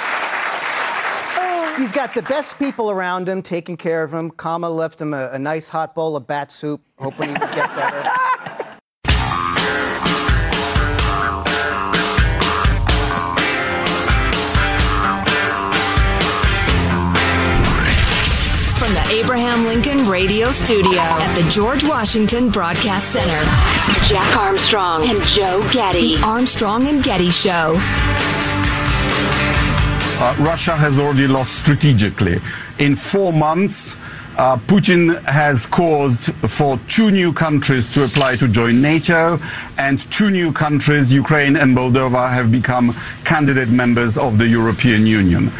he's 1.80 1.92
got 1.92 2.14
the 2.14 2.22
best 2.22 2.58
people 2.58 2.90
around 2.90 3.28
him 3.28 3.42
taking 3.42 3.76
care 3.76 4.04
of 4.04 4.12
him. 4.12 4.30
Kama 4.30 4.70
left 4.70 5.00
him 5.00 5.12
a, 5.12 5.30
a 5.32 5.38
nice 5.38 5.68
hot 5.68 5.94
bowl 5.94 6.16
of 6.16 6.26
bat 6.26 6.52
soup, 6.52 6.80
hoping 6.98 7.28
he 7.28 7.32
would 7.32 7.40
get 7.40 7.74
better. 7.74 8.08
Radio 20.14 20.52
Studio 20.52 21.00
at 21.00 21.34
the 21.34 21.42
George 21.50 21.82
Washington 21.82 22.48
Broadcast 22.48 23.10
Center. 23.10 23.42
Jack 24.06 24.36
Armstrong 24.36 25.02
and 25.10 25.20
Joe 25.24 25.68
Getty. 25.72 26.14
The 26.18 26.22
Armstrong 26.22 26.86
and 26.86 27.02
Getty 27.02 27.32
Show. 27.32 27.74
Uh, 30.20 30.36
Russia 30.38 30.76
has 30.76 31.00
already 31.00 31.26
lost 31.26 31.58
strategically. 31.58 32.36
In 32.78 32.94
four 32.94 33.32
months, 33.32 33.96
uh, 34.36 34.56
Putin 34.66 35.22
has 35.24 35.66
caused 35.66 36.34
for 36.34 36.78
two 36.88 37.10
new 37.10 37.32
countries 37.32 37.90
to 37.90 38.04
apply 38.04 38.36
to 38.36 38.48
join 38.48 38.82
NATO, 38.82 39.38
and 39.78 39.98
two 40.10 40.30
new 40.30 40.52
countries, 40.52 41.12
Ukraine 41.12 41.56
and 41.56 41.76
Moldova, 41.76 42.30
have 42.32 42.50
become 42.50 42.94
candidate 43.24 43.68
members 43.68 44.18
of 44.18 44.38
the 44.38 44.46
European 44.46 45.06
Union. 45.06 45.50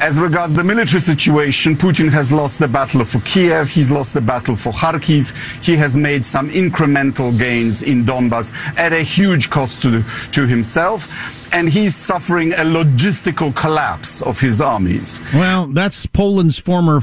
As 0.00 0.18
regards 0.18 0.54
the 0.54 0.64
military 0.64 1.00
situation, 1.00 1.76
Putin 1.76 2.10
has 2.10 2.32
lost 2.32 2.58
the 2.58 2.68
battle 2.68 3.04
for 3.04 3.20
Kiev, 3.20 3.70
he's 3.70 3.90
lost 3.90 4.14
the 4.14 4.20
battle 4.20 4.56
for 4.56 4.72
Kharkiv, 4.72 5.32
he 5.64 5.76
has 5.76 5.96
made 5.96 6.24
some 6.24 6.48
incremental 6.50 7.36
gains 7.38 7.82
in 7.82 8.04
Donbass 8.04 8.52
at 8.78 8.92
a 8.92 9.02
huge 9.02 9.50
cost 9.50 9.82
to, 9.82 10.02
to 10.32 10.46
himself, 10.46 11.08
and 11.52 11.68
he's 11.68 11.94
suffering 11.94 12.52
a 12.52 12.64
logistical 12.64 13.54
collapse 13.54 14.22
of 14.22 14.40
his 14.40 14.60
armies. 14.60 15.20
Well, 15.34 15.66
that's 15.68 16.06
Poland's 16.06 16.58
former 16.58 17.00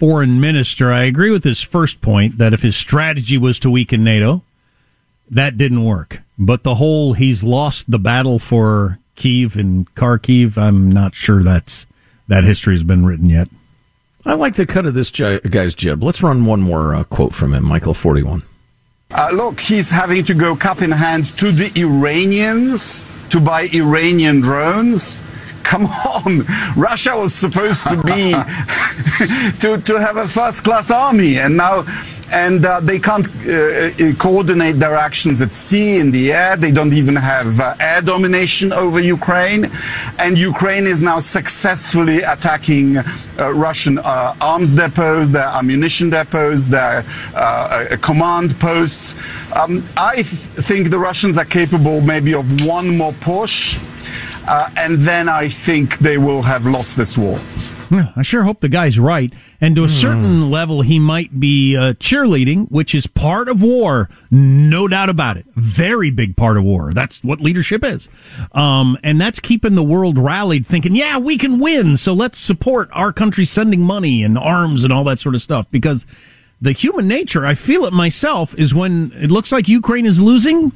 foreign 0.00 0.40
minister. 0.40 0.90
I 0.90 1.04
agree 1.04 1.30
with 1.30 1.44
his 1.44 1.62
first 1.62 2.00
point 2.00 2.38
that 2.38 2.54
if 2.54 2.62
his 2.62 2.74
strategy 2.74 3.36
was 3.36 3.58
to 3.60 3.70
weaken 3.70 4.02
NATO, 4.02 4.42
that 5.30 5.58
didn't 5.58 5.84
work. 5.84 6.22
But 6.38 6.64
the 6.64 6.76
whole 6.76 7.12
he's 7.12 7.44
lost 7.44 7.90
the 7.90 7.98
battle 7.98 8.38
for 8.38 8.98
Kiev 9.14 9.56
and 9.56 9.94
Kharkiv, 9.94 10.56
I'm 10.56 10.90
not 10.90 11.14
sure 11.14 11.42
that's 11.42 11.86
that 12.28 12.44
history 12.44 12.74
has 12.74 12.82
been 12.82 13.04
written 13.04 13.28
yet. 13.28 13.48
I 14.24 14.34
like 14.34 14.54
the 14.54 14.66
cut 14.66 14.86
of 14.86 14.94
this 14.94 15.10
guy's 15.10 15.74
jib. 15.74 16.02
Let's 16.02 16.22
run 16.22 16.46
one 16.46 16.62
more 16.62 16.94
uh, 16.94 17.04
quote 17.04 17.34
from 17.34 17.52
him, 17.52 17.64
Michael 17.64 17.94
41. 17.94 18.42
Uh, 19.10 19.30
look, 19.32 19.60
he's 19.60 19.90
having 19.90 20.24
to 20.24 20.34
go 20.34 20.56
cup 20.56 20.82
in 20.82 20.92
hand 20.92 21.26
to 21.38 21.52
the 21.52 21.72
Iranians 21.78 23.00
to 23.30 23.40
buy 23.40 23.68
Iranian 23.72 24.40
drones. 24.40 25.18
Come 25.62 25.86
on, 25.86 26.44
Russia 26.76 27.16
was 27.16 27.34
supposed 27.34 27.84
to 27.88 27.96
be 28.02 28.32
to 29.60 29.78
to 29.78 30.00
have 30.00 30.16
a 30.16 30.26
first 30.26 30.64
class 30.64 30.90
army, 30.90 31.38
and 31.38 31.56
now 31.56 31.84
and 32.32 32.64
uh, 32.64 32.80
they 32.80 32.98
can't 32.98 33.26
uh, 33.26 33.52
uh, 33.52 34.14
coordinate 34.14 34.78
their 34.78 34.94
actions 34.94 35.42
at 35.42 35.52
sea, 35.52 35.98
in 35.98 36.10
the 36.10 36.32
air. 36.32 36.56
They 36.56 36.70
don't 36.70 36.92
even 36.92 37.16
have 37.16 37.58
uh, 37.58 37.74
air 37.80 38.02
domination 38.02 38.72
over 38.72 39.00
Ukraine. 39.00 39.70
And 40.20 40.38
Ukraine 40.38 40.86
is 40.86 41.02
now 41.02 41.18
successfully 41.18 42.18
attacking 42.18 42.98
uh, 42.98 43.04
Russian 43.52 43.98
uh, 43.98 44.34
arms 44.40 44.74
depots, 44.74 45.30
their 45.32 45.46
ammunition 45.46 46.10
depots, 46.10 46.68
their 46.68 47.02
command 47.98 48.58
posts. 48.60 49.14
Um, 49.56 49.84
I 49.96 50.16
th- 50.16 50.26
think 50.26 50.90
the 50.90 50.98
Russians 50.98 51.36
are 51.36 51.44
capable 51.44 52.00
maybe 52.00 52.34
of 52.34 52.64
one 52.64 52.96
more 52.96 53.12
push, 53.14 53.78
and 54.48 54.98
then 54.98 55.28
I 55.28 55.48
think 55.48 55.98
they 55.98 56.18
will 56.18 56.42
have 56.42 56.66
lost 56.66 56.96
this 56.96 57.16
war. 57.16 57.38
I 58.16 58.22
sure 58.22 58.44
hope 58.44 58.60
the 58.60 58.68
guy's 58.68 58.98
right. 58.98 59.32
And 59.60 59.74
to 59.76 59.84
a 59.84 59.88
certain 59.88 60.42
mm. 60.42 60.50
level, 60.50 60.82
he 60.82 60.98
might 60.98 61.40
be 61.40 61.76
uh, 61.76 61.94
cheerleading, 61.94 62.70
which 62.70 62.94
is 62.94 63.06
part 63.06 63.48
of 63.48 63.62
war. 63.62 64.08
No 64.30 64.86
doubt 64.86 65.08
about 65.08 65.36
it. 65.36 65.46
Very 65.56 66.10
big 66.10 66.36
part 66.36 66.56
of 66.56 66.62
war. 66.62 66.92
That's 66.92 67.24
what 67.24 67.40
leadership 67.40 67.82
is. 67.82 68.08
Um, 68.52 68.96
and 69.02 69.20
that's 69.20 69.40
keeping 69.40 69.74
the 69.74 69.82
world 69.82 70.18
rallied, 70.18 70.66
thinking, 70.66 70.94
yeah, 70.94 71.18
we 71.18 71.36
can 71.36 71.58
win. 71.58 71.96
So 71.96 72.12
let's 72.12 72.38
support 72.38 72.88
our 72.92 73.12
country 73.12 73.44
sending 73.44 73.80
money 73.80 74.22
and 74.22 74.38
arms 74.38 74.84
and 74.84 74.92
all 74.92 75.04
that 75.04 75.18
sort 75.18 75.34
of 75.34 75.42
stuff. 75.42 75.66
Because 75.72 76.06
the 76.60 76.72
human 76.72 77.08
nature, 77.08 77.44
I 77.44 77.54
feel 77.54 77.84
it 77.86 77.92
myself, 77.92 78.54
is 78.54 78.72
when 78.72 79.12
it 79.16 79.32
looks 79.32 79.50
like 79.50 79.68
Ukraine 79.68 80.06
is 80.06 80.20
losing, 80.20 80.72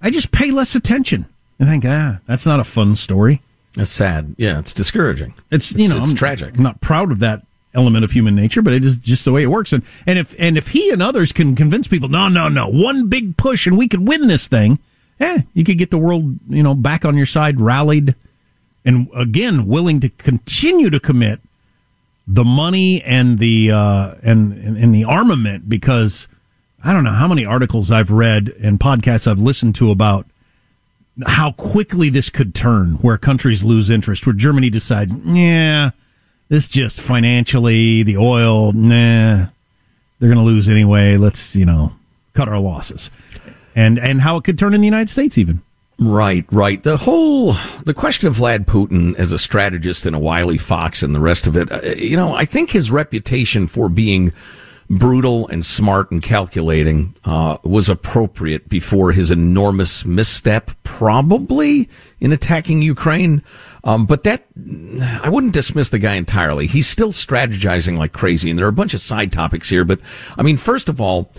I 0.00 0.10
just 0.10 0.32
pay 0.32 0.50
less 0.50 0.74
attention. 0.74 1.26
I 1.58 1.64
think, 1.64 1.84
ah, 1.86 2.18
that's 2.26 2.46
not 2.46 2.60
a 2.60 2.64
fun 2.64 2.96
story. 2.96 3.42
It's 3.76 3.90
sad. 3.90 4.34
Yeah, 4.38 4.58
it's 4.58 4.72
discouraging. 4.72 5.34
It's 5.50 5.74
you 5.74 5.88
know, 5.88 5.98
it's 5.98 6.10
I'm, 6.10 6.16
tragic. 6.16 6.56
I'm 6.56 6.62
not 6.62 6.80
proud 6.80 7.12
of 7.12 7.20
that 7.20 7.42
element 7.74 8.04
of 8.04 8.12
human 8.12 8.34
nature, 8.34 8.62
but 8.62 8.72
it 8.72 8.84
is 8.84 8.98
just 8.98 9.24
the 9.24 9.32
way 9.32 9.42
it 9.42 9.48
works. 9.48 9.72
And 9.72 9.82
and 10.06 10.18
if 10.18 10.34
and 10.38 10.56
if 10.56 10.68
he 10.68 10.90
and 10.90 11.02
others 11.02 11.32
can 11.32 11.54
convince 11.54 11.86
people, 11.86 12.08
no, 12.08 12.28
no, 12.28 12.48
no, 12.48 12.68
one 12.68 13.08
big 13.08 13.36
push 13.36 13.66
and 13.66 13.76
we 13.76 13.86
could 13.88 14.08
win 14.08 14.28
this 14.28 14.48
thing, 14.48 14.78
eh, 15.20 15.42
you 15.52 15.62
could 15.62 15.78
get 15.78 15.90
the 15.90 15.98
world, 15.98 16.38
you 16.48 16.62
know, 16.62 16.74
back 16.74 17.04
on 17.04 17.16
your 17.16 17.26
side, 17.26 17.60
rallied, 17.60 18.14
and 18.84 19.08
again 19.14 19.66
willing 19.66 20.00
to 20.00 20.08
continue 20.08 20.88
to 20.90 20.98
commit 20.98 21.40
the 22.26 22.44
money 22.44 23.02
and 23.02 23.38
the 23.38 23.70
uh, 23.70 24.14
and, 24.22 24.52
and 24.54 24.76
and 24.76 24.94
the 24.94 25.04
armament 25.04 25.68
because 25.68 26.28
I 26.82 26.92
don't 26.92 27.04
know 27.04 27.12
how 27.12 27.28
many 27.28 27.44
articles 27.44 27.90
I've 27.90 28.10
read 28.10 28.54
and 28.60 28.80
podcasts 28.80 29.30
I've 29.30 29.40
listened 29.40 29.74
to 29.76 29.90
about 29.90 30.26
how 31.24 31.52
quickly 31.52 32.10
this 32.10 32.28
could 32.28 32.54
turn 32.54 32.94
where 32.96 33.16
countries 33.16 33.64
lose 33.64 33.88
interest, 33.88 34.26
where 34.26 34.34
Germany 34.34 34.68
decide, 34.68 35.10
yeah, 35.24 35.90
this 36.48 36.68
just 36.68 37.00
financially, 37.00 38.02
the 38.02 38.16
oil, 38.16 38.72
nah, 38.72 39.46
they're 40.18 40.28
going 40.28 40.36
to 40.36 40.42
lose 40.42 40.68
anyway. 40.68 41.16
Let's, 41.16 41.56
you 41.56 41.64
know, 41.64 41.92
cut 42.34 42.48
our 42.48 42.58
losses. 42.58 43.10
And, 43.74 43.98
and 43.98 44.20
how 44.22 44.36
it 44.36 44.44
could 44.44 44.58
turn 44.58 44.74
in 44.74 44.80
the 44.80 44.86
United 44.86 45.08
States 45.08 45.38
even. 45.38 45.62
Right, 45.98 46.44
right. 46.50 46.82
The 46.82 46.98
whole 46.98 47.54
the 47.84 47.94
question 47.94 48.28
of 48.28 48.36
Vlad 48.36 48.66
Putin 48.66 49.14
as 49.16 49.32
a 49.32 49.38
strategist 49.38 50.04
and 50.04 50.14
a 50.14 50.18
wily 50.18 50.58
fox 50.58 51.02
and 51.02 51.14
the 51.14 51.20
rest 51.20 51.46
of 51.46 51.56
it, 51.56 51.72
uh, 51.72 51.80
you 51.96 52.16
know, 52.16 52.34
I 52.34 52.44
think 52.44 52.70
his 52.70 52.90
reputation 52.90 53.66
for 53.66 53.88
being 53.88 54.32
brutal 54.88 55.48
and 55.48 55.64
smart 55.64 56.10
and 56.10 56.22
calculating 56.22 57.14
uh, 57.24 57.58
was 57.64 57.88
appropriate 57.88 58.68
before 58.68 59.12
his 59.12 59.30
enormous 59.30 60.04
misstep, 60.04 60.70
probably 60.82 61.88
in 62.20 62.32
attacking 62.32 62.82
Ukraine. 62.82 63.42
Um, 63.84 64.06
but 64.06 64.24
that 64.24 64.44
I 65.22 65.28
wouldn't 65.28 65.52
dismiss 65.52 65.90
the 65.90 65.98
guy 65.98 66.14
entirely. 66.14 66.66
He's 66.66 66.88
still 66.88 67.12
strategizing 67.12 67.98
like 67.98 68.12
crazy, 68.12 68.50
and 68.50 68.58
there 68.58 68.66
are 68.66 68.70
a 68.70 68.72
bunch 68.72 68.94
of 68.94 69.00
side 69.00 69.32
topics 69.32 69.68
here. 69.68 69.84
But 69.84 70.00
I 70.36 70.42
mean, 70.42 70.56
first 70.56 70.88
of 70.88 71.00
all. 71.00 71.32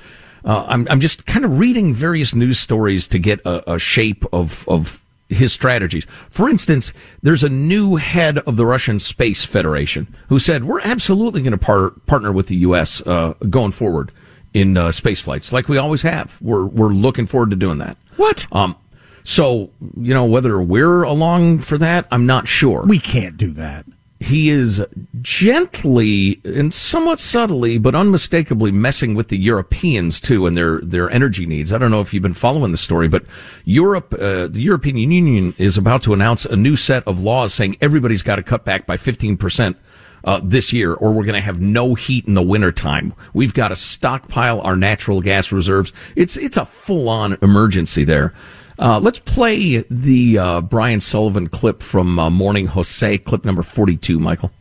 Uh, 0.45 0.65
I'm, 0.69 0.87
I'm 0.89 1.01
just 1.01 1.25
kind 1.25 1.43
of 1.43 1.59
reading 1.59 1.93
various 1.93 2.33
news 2.33 2.57
stories 2.57 3.07
to 3.09 3.19
get 3.19 3.41
a, 3.41 3.73
a 3.73 3.79
shape 3.79 4.23
of, 4.31 4.65
of 4.69 5.03
his 5.29 5.51
strategies. 5.53 6.05
For 6.29 6.49
instance, 6.49 6.93
there's 7.21 7.43
a 7.43 7.49
new 7.49 7.95
head 7.95 8.37
of 8.39 8.55
the 8.55 8.65
Russian 8.65 8.99
Space 8.99 9.43
Federation 9.43 10.13
who 10.29 10.39
said, 10.39 10.63
we're 10.63 10.81
absolutely 10.81 11.41
going 11.41 11.51
to 11.51 11.57
par- 11.57 11.91
partner 12.05 12.31
with 12.31 12.47
the 12.47 12.55
U.S. 12.57 13.01
Uh, 13.05 13.33
going 13.49 13.71
forward 13.71 14.11
in 14.53 14.77
uh, 14.77 14.91
space 14.91 15.19
flights, 15.19 15.51
like 15.51 15.67
we 15.67 15.77
always 15.77 16.01
have. 16.01 16.37
We're, 16.41 16.65
we're 16.65 16.87
looking 16.87 17.25
forward 17.25 17.49
to 17.51 17.55
doing 17.55 17.77
that. 17.79 17.97
What? 18.15 18.47
Um, 18.51 18.75
so, 19.23 19.71
you 19.97 20.13
know, 20.13 20.25
whether 20.25 20.59
we're 20.61 21.03
along 21.03 21.59
for 21.59 21.77
that, 21.77 22.07
I'm 22.11 22.25
not 22.25 22.47
sure. 22.47 22.85
We 22.87 22.99
can't 22.99 23.35
do 23.35 23.51
that 23.51 23.85
he 24.19 24.49
is 24.49 24.85
gently 25.21 26.41
and 26.43 26.73
somewhat 26.73 27.19
subtly, 27.19 27.77
but 27.77 27.93
unmistakably 27.93 28.71
messing 28.71 29.13
with 29.13 29.27
the 29.27 29.37
Europeans 29.37 30.19
too 30.19 30.47
and 30.47 30.57
their, 30.57 30.79
their 30.81 31.09
energy 31.09 31.45
needs. 31.45 31.71
I 31.71 31.77
don't 31.77 31.91
know 31.91 32.01
if 32.01 32.13
you've 32.13 32.23
been 32.23 32.33
following 32.33 32.71
the 32.71 32.77
story, 32.77 33.07
but 33.07 33.25
Europe, 33.63 34.13
uh, 34.13 34.47
the 34.47 34.61
European 34.61 34.97
Union 34.97 35.53
is 35.57 35.77
about 35.77 36.01
to 36.03 36.13
announce 36.13 36.45
a 36.45 36.55
new 36.55 36.75
set 36.75 37.07
of 37.07 37.21
laws 37.21 37.53
saying 37.53 37.77
everybody's 37.79 38.23
got 38.23 38.37
to 38.37 38.43
cut 38.43 38.65
back 38.65 38.85
by 38.85 38.97
15%. 38.97 39.75
Uh, 40.23 40.41
this 40.43 40.73
year, 40.73 40.93
or 40.95 41.13
we're 41.13 41.23
going 41.23 41.35
to 41.35 41.39
have 41.39 41.61
no 41.61 41.93
heat 41.93 42.25
in 42.25 42.33
the 42.33 42.41
wintertime. 42.41 43.13
We've 43.33 43.53
got 43.53 43.69
to 43.69 43.77
stockpile 43.77 44.59
our 44.61 44.75
natural 44.75 45.21
gas 45.21 45.53
reserves. 45.53 45.93
It's 46.17 46.35
it's 46.35 46.57
a 46.57 46.65
full 46.65 47.07
on 47.07 47.37
emergency 47.41 48.03
there. 48.03 48.33
Uh, 48.79 48.99
let's 49.01 49.19
play 49.19 49.83
the 49.89 50.37
uh, 50.37 50.61
Brian 50.61 50.99
Sullivan 50.99 51.47
clip 51.47 51.81
from 51.81 52.19
uh, 52.19 52.29
Morning 52.29 52.67
Jose, 52.67 53.17
clip 53.19 53.43
number 53.43 53.63
42, 53.63 54.19
Michael. 54.19 54.51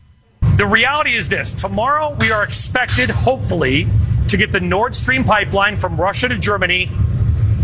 The 0.55 0.65
reality 0.65 1.13
is 1.13 1.29
this 1.29 1.53
tomorrow 1.53 2.15
we 2.19 2.31
are 2.31 2.43
expected, 2.43 3.11
hopefully, 3.11 3.87
to 4.29 4.37
get 4.37 4.51
the 4.51 4.59
Nord 4.59 4.95
Stream 4.95 5.23
pipeline 5.23 5.77
from 5.77 6.01
Russia 6.01 6.27
to 6.29 6.37
Germany 6.37 6.89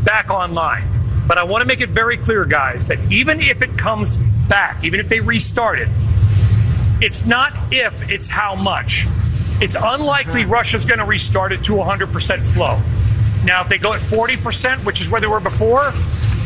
back 0.04 0.30
online. 0.30 0.84
But 1.28 1.40
I 1.40 1.44
want 1.44 1.64
to 1.64 1.68
make 1.68 1.82
it 1.82 1.90
very 1.90 2.18
clear, 2.18 2.46
guys, 2.46 2.88
that 2.88 3.00
even 3.12 3.40
if 3.40 3.64
it 3.64 3.76
comes 3.76 4.18
back, 4.48 4.84
even 4.84 5.00
if 5.00 5.10
they 5.10 5.22
restart 5.22 5.80
it, 5.80 5.88
it's 7.02 7.26
not 7.26 7.54
if, 7.72 8.08
it's 8.12 8.28
how 8.28 8.54
much. 8.54 9.08
It's 9.60 9.76
unlikely 9.76 10.46
Russia's 10.46 10.86
going 10.86 11.00
to 11.00 11.06
restart 11.06 11.52
it 11.52 11.64
to 11.64 11.74
100% 11.74 12.42
flow. 12.42 12.80
Now, 13.44 13.62
if 13.62 13.70
they 13.70 13.78
go 13.78 13.94
at 13.94 14.00
40%, 14.00 14.86
which 14.86 15.02
is 15.02 15.10
where 15.10 15.20
they 15.20 15.28
were 15.28 15.40
before, 15.40 15.92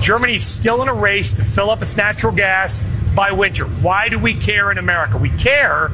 Germany's 0.02 0.46
still 0.46 0.82
in 0.82 0.88
a 0.88 0.94
race 0.94 1.32
to 1.34 1.44
fill 1.44 1.70
up 1.70 1.82
its 1.82 1.98
natural 1.98 2.34
gas 2.34 2.82
by 3.16 3.32
winter. 3.32 3.66
Why 3.66 4.10
do 4.10 4.20
we 4.20 4.34
care 4.34 4.72
in 4.72 4.78
America? 4.78 5.18
We 5.18 5.30
care 5.32 5.92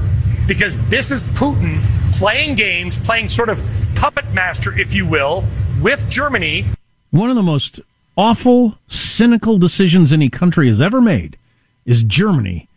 because 0.47 0.77
this 0.89 1.09
is 1.09 1.23
Putin 1.23 1.79
playing 2.13 2.55
games, 2.55 2.99
playing 2.99 3.29
sort 3.29 3.49
of 3.49 3.63
puppet 3.95 4.31
master, 4.33 4.77
if 4.77 4.93
you 4.93 5.05
will, 5.05 5.43
with 5.81 6.07
Germany. 6.09 6.65
One 7.11 7.29
of 7.29 7.35
the 7.35 7.43
most 7.43 7.81
awful, 8.15 8.77
cynical 8.87 9.57
decisions 9.57 10.13
any 10.13 10.29
country 10.29 10.67
has 10.67 10.81
ever 10.81 11.01
made 11.01 11.37
is 11.85 12.03
Germany 12.03 12.67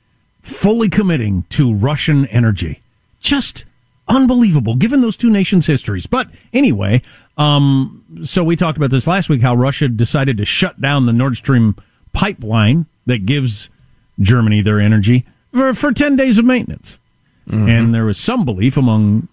fully 0.41 0.89
committing 0.89 1.45
to 1.51 1.75
Russian 1.75 2.27
energy. 2.27 2.81
Just 3.21 3.65
unbelievable 4.09 4.75
given 4.75 5.01
those 5.01 5.17
two 5.17 5.31
nations' 5.31 5.67
histories. 5.67 6.07
But 6.07 6.29
anyway, 6.53 7.03
um, 7.37 8.23
so 8.25 8.45
we 8.45 8.57
talked 8.57 8.77
about 8.77 8.91
this 8.91 9.07
last 9.07 9.29
week 9.29 9.43
how 9.43 9.55
Russia 9.55 9.89
decided 9.89 10.39
to 10.39 10.45
shut 10.45 10.81
down 10.81 11.07
the 11.07 11.13
Nord 11.13 11.37
Stream 11.37 11.77
pipeline 12.13 12.87
that 13.07 13.27
gives 13.27 13.69
Germany 14.21 14.63
their 14.63 14.81
energy 14.81 15.25
for, 15.53 15.75
for 15.75 15.93
10 15.93 16.17
days 16.17 16.39
of 16.39 16.45
maintenance. 16.45 16.99
Mm-hmm. 17.49 17.69
And 17.69 17.95
there 17.95 18.05
was 18.05 18.19
some 18.19 18.45
belief 18.45 18.77
among 18.77 19.29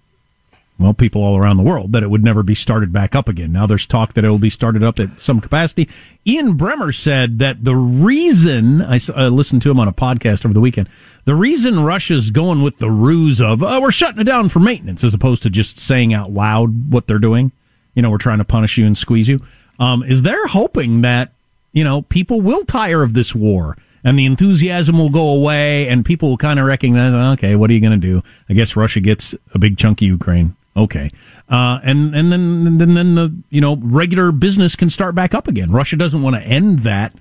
well, 0.84 0.94
people 0.94 1.24
all 1.24 1.38
around 1.38 1.58
the 1.58 1.64
world 1.64 1.94
that 1.94 2.04
it 2.04 2.10
would 2.10 2.24
never 2.24 2.44
be 2.44 2.54
started 2.54 2.92
back 2.92 3.16
up 3.16 3.30
again. 3.30 3.52
Now 3.54 3.66
there's 3.66 3.86
talk 3.86 4.14
that 4.14 4.26
it 4.26 4.30
will 4.30 4.38
be 4.38 4.50
started 4.50 4.84
up 4.84 5.00
at 5.00 5.20
some 5.20 5.40
capacity. 5.40 5.90
Ian 6.28 6.58
Bremmer 6.58 6.94
said 6.94 7.40
that 7.40 7.64
the 7.64 7.76
reason 7.76 8.82
I, 8.82 9.00
listened 9.28 9.62
to 9.62 9.72
him 9.72 9.80
on 9.80 9.88
a 9.88 9.94
podcast 9.94 10.46
over 10.46 10.54
the 10.54 10.60
weekend, 10.60 10.90
the 11.26 11.36
reason 11.36 11.80
Russia's 11.80 12.32
going 12.32 12.62
with 12.62 12.80
the 12.80 12.92
ruse 12.92 13.40
of 13.40 13.64
oh, 13.64 13.82
we're 13.82 13.92
shutting 13.92 14.20
it 14.20 14.26
down 14.26 14.50
for 14.50 14.60
maintenance 14.60 15.04
as 15.04 15.14
opposed 15.14 15.42
to 15.44 15.50
just 15.50 15.80
saying 15.80 16.14
out 16.14 16.32
loud 16.32 16.92
what 16.92 17.08
they're 17.08 17.18
doing, 17.18 17.54
you 17.96 18.02
know, 18.02 18.12
we're 18.12 18.18
trying 18.18 18.40
to 18.40 18.46
punish 18.46 18.78
you 18.78 18.86
and 18.86 18.98
squeeze 18.98 19.30
you, 19.30 19.40
um, 19.80 20.04
is 20.04 20.22
they're 20.22 20.48
hoping 20.48 21.02
that 21.02 21.32
you 21.72 21.84
know 21.84 22.02
people 22.04 22.42
will 22.42 22.66
tire 22.66 23.04
of 23.04 23.14
this 23.14 23.34
war 23.34 23.78
and 24.04 24.20
the 24.20 24.26
enthusiasm 24.26 24.98
will 24.98 25.10
go 25.10 25.30
away 25.30 25.88
and 25.88 26.04
people 26.04 26.30
will 26.30 26.38
kind 26.38 26.60
of 26.60 26.66
recognize, 26.66 27.14
okay, 27.38 27.56
what 27.56 27.70
are 27.70 27.74
you 27.74 27.80
going 27.80 28.00
to 28.00 28.08
do? 28.08 28.22
I 28.50 28.54
guess 28.54 28.76
Russia 28.76 29.00
gets 29.00 29.34
a 29.54 29.60
big 29.60 29.78
chunk 29.78 30.02
of 30.02 30.08
Ukraine. 30.08 30.56
Okay, 30.76 31.12
uh, 31.50 31.80
and 31.84 32.16
and 32.16 32.32
then 32.32 32.78
then 32.78 32.94
then 32.96 33.16
the 33.16 33.36
you 33.50 33.62
know 33.62 33.78
regular 33.78 34.32
business 34.32 34.76
can 34.76 34.90
start 34.90 35.14
back 35.14 35.34
up 35.34 35.48
again. 35.48 35.72
Russia 35.72 35.96
doesn't 35.96 36.22
want 36.22 36.36
to 36.36 36.42
end 36.42 36.80
that 36.80 37.14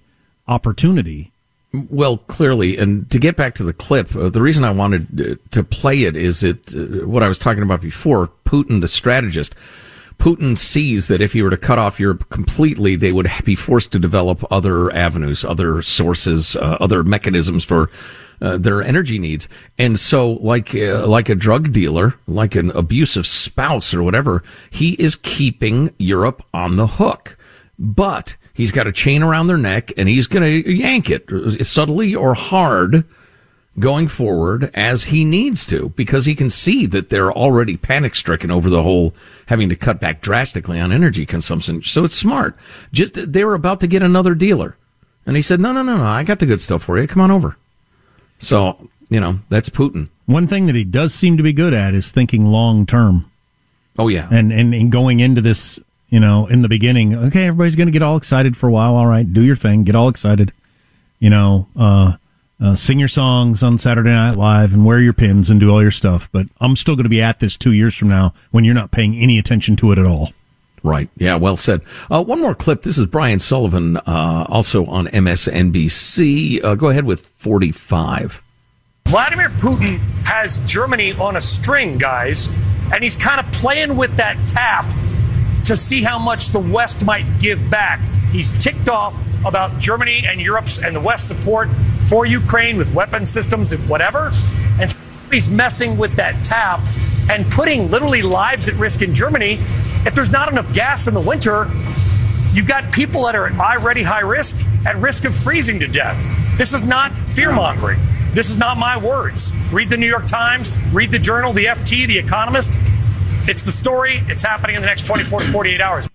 opportunity 0.48 1.32
Well, 1.72 2.18
clearly, 2.18 2.76
and 2.76 3.10
to 3.10 3.18
get 3.18 3.36
back 3.36 3.54
to 3.56 3.62
the 3.62 3.72
clip, 3.72 4.14
uh, 4.16 4.28
the 4.28 4.42
reason 4.42 4.64
I 4.64 4.70
wanted 4.70 5.20
uh, 5.20 5.34
to 5.52 5.64
play 5.64 6.04
it 6.04 6.16
is 6.16 6.42
it 6.42 6.74
uh, 6.74 7.06
what 7.06 7.22
I 7.22 7.28
was 7.28 7.38
talking 7.38 7.62
about 7.62 7.80
before. 7.80 8.30
Putin, 8.44 8.80
the 8.80 8.88
strategist, 8.88 9.54
Putin 10.18 10.56
sees 10.56 11.08
that 11.08 11.20
if 11.20 11.32
he 11.32 11.42
were 11.42 11.50
to 11.50 11.56
cut 11.56 11.78
off 11.78 11.98
Europe 11.98 12.28
completely, 12.28 12.96
they 12.96 13.12
would 13.12 13.30
be 13.44 13.54
forced 13.54 13.92
to 13.92 13.98
develop 13.98 14.44
other 14.52 14.92
avenues, 14.94 15.44
other 15.44 15.82
sources, 15.82 16.56
uh, 16.56 16.76
other 16.80 17.02
mechanisms 17.02 17.64
for 17.64 17.90
uh, 18.42 18.58
their 18.58 18.82
energy 18.82 19.18
needs. 19.18 19.48
And 19.78 19.98
so, 19.98 20.32
like 20.32 20.74
uh, 20.74 21.06
like 21.06 21.30
a 21.30 21.34
drug 21.34 21.72
dealer, 21.72 22.14
like 22.26 22.54
an 22.54 22.70
abusive 22.72 23.26
spouse 23.26 23.94
or 23.94 24.02
whatever, 24.02 24.42
he 24.70 24.92
is 24.94 25.16
keeping 25.16 25.94
Europe 25.96 26.42
on 26.52 26.76
the 26.76 26.86
hook. 26.86 27.38
But 27.78 28.36
He's 28.54 28.72
got 28.72 28.86
a 28.86 28.92
chain 28.92 29.22
around 29.22 29.46
their 29.46 29.56
neck 29.56 29.92
and 29.96 30.08
he's 30.08 30.26
going 30.26 30.44
to 30.62 30.72
yank 30.72 31.08
it 31.10 31.64
subtly 31.64 32.14
or 32.14 32.34
hard 32.34 33.04
going 33.78 34.08
forward 34.08 34.70
as 34.74 35.04
he 35.04 35.24
needs 35.24 35.64
to 35.66 35.88
because 35.90 36.26
he 36.26 36.34
can 36.34 36.50
see 36.50 36.84
that 36.86 37.08
they're 37.08 37.32
already 37.32 37.78
panic 37.78 38.14
stricken 38.14 38.50
over 38.50 38.68
the 38.68 38.82
whole 38.82 39.14
having 39.46 39.70
to 39.70 39.76
cut 39.76 40.00
back 40.00 40.20
drastically 40.20 40.78
on 40.78 40.92
energy 40.92 41.24
consumption. 41.24 41.82
So 41.82 42.04
it's 42.04 42.14
smart. 42.14 42.54
Just 42.92 43.32
they 43.32 43.44
were 43.44 43.54
about 43.54 43.80
to 43.80 43.86
get 43.86 44.02
another 44.02 44.34
dealer. 44.34 44.76
And 45.24 45.36
he 45.36 45.42
said, 45.42 45.60
no, 45.60 45.72
no, 45.72 45.82
no, 45.82 45.96
no, 45.96 46.04
I 46.04 46.22
got 46.22 46.40
the 46.40 46.46
good 46.46 46.60
stuff 46.60 46.82
for 46.82 46.98
you. 47.00 47.06
Come 47.06 47.22
on 47.22 47.30
over. 47.30 47.56
So, 48.42 48.88
you 49.08 49.20
know, 49.20 49.40
that's 49.48 49.70
Putin. 49.70 50.08
One 50.26 50.46
thing 50.46 50.66
that 50.66 50.74
he 50.74 50.84
does 50.84 51.14
seem 51.14 51.36
to 51.36 51.42
be 51.42 51.52
good 51.52 51.72
at 51.72 51.94
is 51.94 52.10
thinking 52.10 52.44
long 52.44 52.84
term. 52.84 53.30
Oh 53.98 54.08
yeah. 54.08 54.28
And, 54.30 54.52
and, 54.52 54.74
and 54.74 54.92
going 54.92 55.20
into 55.20 55.40
this 55.40 55.80
you 56.12 56.20
know, 56.20 56.46
in 56.46 56.60
the 56.60 56.68
beginning, 56.68 57.14
okay, 57.14 57.46
everybody's 57.46 57.74
going 57.74 57.86
to 57.86 57.92
get 57.92 58.02
all 58.02 58.18
excited 58.18 58.54
for 58.54 58.68
a 58.68 58.70
while. 58.70 58.96
All 58.96 59.06
right, 59.06 59.32
do 59.32 59.40
your 59.40 59.56
thing, 59.56 59.82
get 59.82 59.96
all 59.96 60.10
excited. 60.10 60.52
You 61.18 61.30
know, 61.30 61.68
uh, 61.74 62.16
uh, 62.62 62.74
sing 62.74 62.98
your 62.98 63.08
songs 63.08 63.62
on 63.62 63.78
Saturday 63.78 64.10
Night 64.10 64.36
Live 64.36 64.74
and 64.74 64.84
wear 64.84 65.00
your 65.00 65.14
pins 65.14 65.48
and 65.48 65.58
do 65.58 65.70
all 65.70 65.80
your 65.80 65.90
stuff. 65.90 66.28
But 66.30 66.48
I'm 66.60 66.76
still 66.76 66.96
going 66.96 67.04
to 67.04 67.08
be 67.08 67.22
at 67.22 67.40
this 67.40 67.56
two 67.56 67.72
years 67.72 67.94
from 67.94 68.08
now 68.08 68.34
when 68.50 68.62
you're 68.62 68.74
not 68.74 68.90
paying 68.90 69.16
any 69.16 69.38
attention 69.38 69.74
to 69.76 69.90
it 69.90 69.98
at 69.98 70.04
all. 70.04 70.32
Right. 70.82 71.08
Yeah. 71.16 71.36
Well 71.36 71.56
said. 71.56 71.82
Uh, 72.10 72.24
one 72.24 72.40
more 72.40 72.54
clip. 72.54 72.82
This 72.82 72.98
is 72.98 73.06
Brian 73.06 73.38
Sullivan, 73.38 73.96
uh, 73.98 74.46
also 74.48 74.84
on 74.86 75.06
MSNBC. 75.06 76.64
Uh, 76.64 76.74
go 76.74 76.88
ahead 76.88 77.04
with 77.04 77.26
45. 77.26 78.42
Vladimir 79.06 79.48
Putin 79.50 79.98
has 80.24 80.58
Germany 80.60 81.12
on 81.12 81.36
a 81.36 81.40
string, 81.40 81.98
guys, 81.98 82.48
and 82.92 83.02
he's 83.02 83.16
kind 83.16 83.40
of 83.40 83.52
playing 83.52 83.96
with 83.96 84.16
that 84.16 84.36
tap 84.48 84.86
to 85.64 85.76
see 85.76 86.02
how 86.02 86.18
much 86.18 86.48
the 86.48 86.58
West 86.58 87.04
might 87.04 87.26
give 87.38 87.70
back. 87.70 88.00
He's 88.30 88.50
ticked 88.62 88.88
off 88.88 89.14
about 89.44 89.78
Germany 89.78 90.24
and 90.26 90.40
Europe's 90.40 90.78
and 90.78 90.96
the 90.96 91.00
West's 91.00 91.28
support 91.28 91.68
for 92.08 92.26
Ukraine 92.26 92.76
with 92.76 92.94
weapon 92.94 93.26
systems 93.26 93.72
and 93.72 93.88
whatever. 93.88 94.32
And 94.80 94.94
he's 95.30 95.50
messing 95.50 95.98
with 95.98 96.16
that 96.16 96.42
tap 96.42 96.80
and 97.30 97.48
putting 97.50 97.90
literally 97.90 98.22
lives 98.22 98.68
at 98.68 98.74
risk 98.74 99.02
in 99.02 99.14
Germany. 99.14 99.60
If 100.04 100.14
there's 100.14 100.32
not 100.32 100.50
enough 100.50 100.72
gas 100.74 101.06
in 101.06 101.14
the 101.14 101.20
winter, 101.20 101.70
you've 102.52 102.66
got 102.66 102.92
people 102.92 103.24
that 103.24 103.36
are 103.36 103.46
at 103.46 103.58
already 103.58 104.02
high 104.02 104.20
risk, 104.20 104.66
at 104.84 104.96
risk 104.96 105.24
of 105.24 105.34
freezing 105.34 105.78
to 105.80 105.86
death. 105.86 106.18
This 106.58 106.72
is 106.72 106.82
not 106.82 107.12
fear 107.12 107.52
mongering. 107.52 108.00
This 108.32 108.50
is 108.50 108.58
not 108.58 108.78
my 108.78 108.96
words. 108.96 109.52
Read 109.70 109.90
the 109.90 109.96
New 109.96 110.08
York 110.08 110.26
Times, 110.26 110.72
read 110.92 111.10
the 111.10 111.18
Journal, 111.18 111.52
the 111.52 111.66
FT, 111.66 112.06
the 112.06 112.18
Economist. 112.18 112.76
It's 113.46 113.62
the 113.62 113.70
story. 113.70 114.22
It's 114.26 114.42
happening 114.42 114.76
in 114.76 114.82
the 114.82 114.86
next 114.86 115.06
24 115.06 115.40
to 115.40 115.46
48 115.46 115.80
hours. 115.80 116.08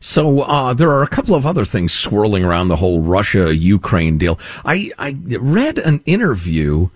So 0.00 0.40
uh, 0.40 0.74
there 0.74 0.90
are 0.90 1.02
a 1.02 1.08
couple 1.08 1.34
of 1.34 1.46
other 1.46 1.64
things 1.64 1.92
swirling 1.92 2.44
around 2.44 2.68
the 2.68 2.76
whole 2.76 3.00
Russia 3.00 3.54
Ukraine 3.54 4.16
deal. 4.18 4.38
I, 4.64 4.92
I 4.98 5.16
read 5.28 5.78
an 5.78 6.02
interview 6.06 6.88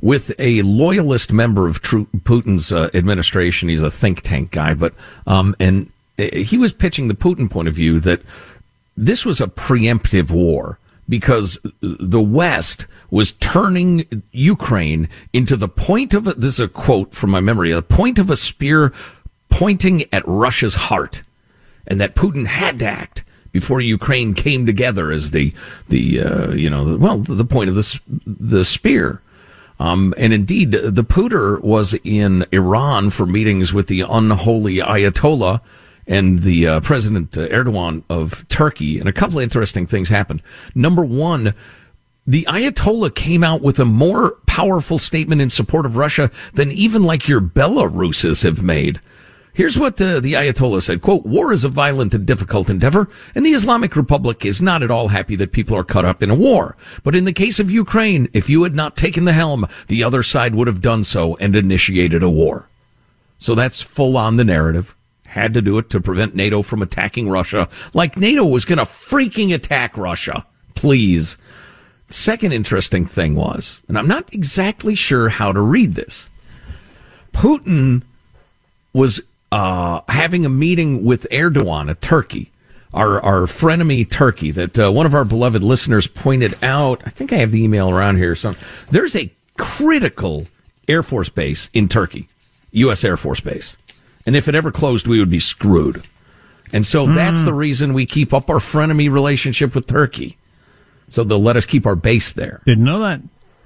with 0.00 0.32
a 0.38 0.62
loyalist 0.62 1.32
member 1.32 1.68
of 1.68 1.82
Putin's 1.82 2.72
uh, 2.72 2.90
administration. 2.94 3.68
He's 3.68 3.82
a 3.82 3.90
think 3.90 4.22
tank 4.22 4.50
guy, 4.50 4.74
but 4.74 4.94
um, 5.26 5.54
and 5.60 5.90
uh, 6.18 6.34
he 6.34 6.56
was 6.58 6.72
pitching 6.72 7.08
the 7.08 7.14
Putin 7.14 7.50
point 7.50 7.68
of 7.68 7.74
view 7.74 8.00
that 8.00 8.22
this 8.96 9.24
was 9.24 9.40
a 9.40 9.46
preemptive 9.46 10.30
war 10.30 10.78
because 11.08 11.58
the 11.80 12.22
West 12.22 12.86
was 13.10 13.32
turning 13.32 14.24
Ukraine 14.30 15.08
into 15.32 15.56
the 15.56 15.68
point 15.68 16.14
of 16.14 16.28
a, 16.28 16.34
this 16.34 16.54
is 16.54 16.60
a 16.60 16.68
quote 16.68 17.12
from 17.12 17.30
my 17.30 17.40
memory, 17.40 17.72
a 17.72 17.82
point 17.82 18.18
of 18.18 18.30
a 18.30 18.36
spear 18.36 18.92
pointing 19.48 20.04
at 20.12 20.26
Russia's 20.26 20.76
heart, 20.76 21.22
and 21.86 22.00
that 22.00 22.14
Putin 22.14 22.46
had 22.46 22.78
to 22.78 22.86
act 22.86 23.24
before 23.52 23.80
Ukraine 23.80 24.34
came 24.34 24.64
together 24.64 25.10
as 25.10 25.32
the 25.32 25.52
the 25.88 26.20
uh, 26.20 26.50
you 26.52 26.70
know 26.70 26.84
the, 26.84 26.98
well 26.98 27.18
the 27.18 27.44
point 27.44 27.68
of 27.68 27.74
the 27.74 28.00
the 28.26 28.64
spear. 28.64 29.20
Um, 29.80 30.12
and 30.18 30.34
indeed, 30.34 30.72
the 30.72 31.02
Pooter 31.02 31.58
was 31.62 31.94
in 32.04 32.44
Iran 32.52 33.08
for 33.08 33.24
meetings 33.24 33.72
with 33.72 33.86
the 33.86 34.02
unholy 34.02 34.76
Ayatollah 34.76 35.62
and 36.06 36.40
the 36.40 36.68
uh, 36.68 36.80
President 36.80 37.30
Erdogan 37.30 38.04
of 38.10 38.46
Turkey, 38.48 38.98
and 38.98 39.08
a 39.08 39.12
couple 39.12 39.38
of 39.38 39.42
interesting 39.42 39.86
things 39.86 40.10
happened. 40.10 40.42
Number 40.74 41.02
one, 41.02 41.54
the 42.26 42.44
Ayatollah 42.44 43.14
came 43.14 43.42
out 43.42 43.62
with 43.62 43.80
a 43.80 43.86
more 43.86 44.32
powerful 44.46 44.98
statement 44.98 45.40
in 45.40 45.48
support 45.48 45.86
of 45.86 45.96
Russia 45.96 46.30
than 46.52 46.70
even 46.70 47.00
like 47.00 47.26
your 47.26 47.40
Belaruses 47.40 48.44
have 48.44 48.62
made. 48.62 49.00
Here's 49.60 49.78
what 49.78 49.98
the, 49.98 50.22
the 50.22 50.32
Ayatollah 50.32 50.80
said, 50.80 51.02
quote, 51.02 51.26
war 51.26 51.52
is 51.52 51.64
a 51.64 51.68
violent 51.68 52.14
and 52.14 52.24
difficult 52.24 52.70
endeavor, 52.70 53.10
and 53.34 53.44
the 53.44 53.50
Islamic 53.50 53.94
Republic 53.94 54.46
is 54.46 54.62
not 54.62 54.82
at 54.82 54.90
all 54.90 55.08
happy 55.08 55.36
that 55.36 55.52
people 55.52 55.76
are 55.76 55.84
caught 55.84 56.06
up 56.06 56.22
in 56.22 56.30
a 56.30 56.34
war. 56.34 56.78
But 57.04 57.14
in 57.14 57.26
the 57.26 57.32
case 57.34 57.60
of 57.60 57.70
Ukraine, 57.70 58.30
if 58.32 58.48
you 58.48 58.62
had 58.62 58.74
not 58.74 58.96
taken 58.96 59.26
the 59.26 59.34
helm, 59.34 59.66
the 59.88 60.02
other 60.02 60.22
side 60.22 60.54
would 60.54 60.66
have 60.66 60.80
done 60.80 61.04
so 61.04 61.36
and 61.36 61.54
initiated 61.54 62.22
a 62.22 62.30
war. 62.30 62.70
So 63.38 63.54
that's 63.54 63.82
full 63.82 64.16
on 64.16 64.36
the 64.36 64.44
narrative. 64.44 64.96
Had 65.26 65.52
to 65.52 65.60
do 65.60 65.76
it 65.76 65.90
to 65.90 66.00
prevent 66.00 66.34
NATO 66.34 66.62
from 66.62 66.80
attacking 66.80 67.28
Russia, 67.28 67.68
like 67.92 68.16
NATO 68.16 68.46
was 68.46 68.64
going 68.64 68.78
to 68.78 68.84
freaking 68.84 69.52
attack 69.52 69.98
Russia. 69.98 70.46
Please. 70.74 71.36
Second 72.08 72.52
interesting 72.52 73.04
thing 73.04 73.34
was, 73.34 73.82
and 73.88 73.98
I'm 73.98 74.08
not 74.08 74.32
exactly 74.32 74.94
sure 74.94 75.28
how 75.28 75.52
to 75.52 75.60
read 75.60 75.96
this. 75.96 76.30
Putin 77.34 78.04
was 78.94 79.20
uh, 79.52 80.00
having 80.08 80.44
a 80.44 80.48
meeting 80.48 81.04
with 81.04 81.26
Erdogan 81.30 81.90
at 81.90 82.00
Turkey, 82.00 82.50
our 82.92 83.20
our 83.20 83.42
frenemy 83.42 84.08
Turkey, 84.08 84.50
that 84.52 84.78
uh, 84.78 84.90
one 84.90 85.06
of 85.06 85.14
our 85.14 85.24
beloved 85.24 85.62
listeners 85.62 86.06
pointed 86.06 86.62
out. 86.62 87.02
I 87.06 87.10
think 87.10 87.32
I 87.32 87.36
have 87.36 87.52
the 87.52 87.62
email 87.62 87.90
around 87.90 88.16
here. 88.16 88.34
So 88.34 88.54
there's 88.90 89.16
a 89.16 89.32
critical 89.56 90.46
Air 90.88 91.02
Force 91.02 91.28
base 91.28 91.70
in 91.72 91.88
Turkey, 91.88 92.28
U.S. 92.72 93.04
Air 93.04 93.16
Force 93.16 93.40
base, 93.40 93.76
and 94.26 94.36
if 94.36 94.48
it 94.48 94.54
ever 94.54 94.70
closed, 94.70 95.06
we 95.06 95.18
would 95.18 95.30
be 95.30 95.40
screwed. 95.40 96.02
And 96.72 96.86
so 96.86 97.06
mm. 97.06 97.14
that's 97.14 97.42
the 97.42 97.52
reason 97.52 97.94
we 97.94 98.06
keep 98.06 98.32
up 98.32 98.48
our 98.48 98.58
frenemy 98.58 99.10
relationship 99.10 99.74
with 99.74 99.86
Turkey 99.86 100.36
so 101.10 101.24
they'll 101.24 101.42
let 101.42 101.56
us 101.56 101.66
keep 101.66 101.84
our 101.84 101.96
base 101.96 102.32
there. 102.32 102.62
Didn't 102.64 102.84
know 102.84 103.00
that. 103.00 103.20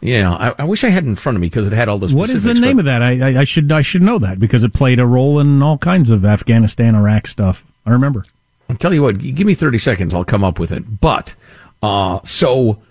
Yeah, 0.05 0.35
I, 0.35 0.55
I 0.59 0.64
wish 0.64 0.85
I 0.85 0.90
had 0.90 1.05
it 1.05 1.07
in 1.07 1.14
front 1.14 1.37
of 1.37 1.40
me 1.40 1.47
because 1.47 1.67
it 1.67 1.73
had 1.73 1.88
all 1.88 1.97
those. 1.97 2.12
What 2.12 2.29
is 2.29 2.43
the 2.43 2.53
name 2.53 2.79
of 2.79 2.85
that? 2.85 3.01
I, 3.01 3.12
I, 3.12 3.40
I, 3.40 3.45
should 3.45 3.73
I 3.73 3.81
should 3.81 4.03
know 4.03 4.19
that 4.19 4.38
because 4.38 4.62
it 4.62 4.75
played 4.75 5.01
a 5.01 5.07
role 5.07 5.40
in 5.40 5.62
all 5.62 5.79
kinds 5.79 6.11
of 6.11 6.27
Afghanistan, 6.27 6.95
Iraq 6.95 7.27
stuff. 7.27 7.64
I 7.87 7.90
remember. 7.90 8.23
I'll 8.69 8.77
tell 8.77 8.93
you 8.93 9.01
what. 9.01 9.17
Give 9.17 9.47
me 9.47 9.55
thirty 9.55 9.79
seconds. 9.79 10.12
I'll 10.12 10.23
come 10.23 10.45
up 10.45 10.59
with 10.59 10.73
it. 10.73 11.01
But 11.01 11.35
uh, 11.83 12.21
so 12.23 12.83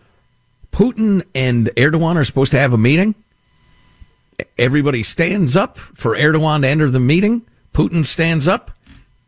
Putin 0.72 1.24
and 1.36 1.68
Erdogan 1.78 2.16
are 2.16 2.24
supposed 2.24 2.50
to 2.54 2.58
have 2.58 2.74
a 2.74 2.80
meeting. 2.80 3.14
Everybody 4.58 5.04
stands 5.04 5.56
up 5.56 5.78
for 5.78 6.18
Erdogan 6.18 6.62
to 6.62 6.68
enter 6.68 6.90
the 6.90 7.00
meeting. 7.00 7.44
Putin 7.76 8.04
stands 8.04 8.48
up. 8.48 8.72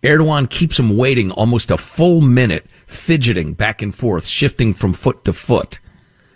Erdogan 0.02 0.50
keeps 0.50 0.80
him 0.80 0.98
waiting 0.98 1.30
almost 1.30 1.70
a 1.70 1.78
full 1.78 2.22
minute 2.22 2.66
fidgeting 2.88 3.54
back 3.54 3.84
and 3.84 3.94
forth, 3.94 4.26
shifting 4.26 4.74
from 4.74 4.94
foot 4.94 5.24
to 5.26 5.34
foot. 5.34 5.80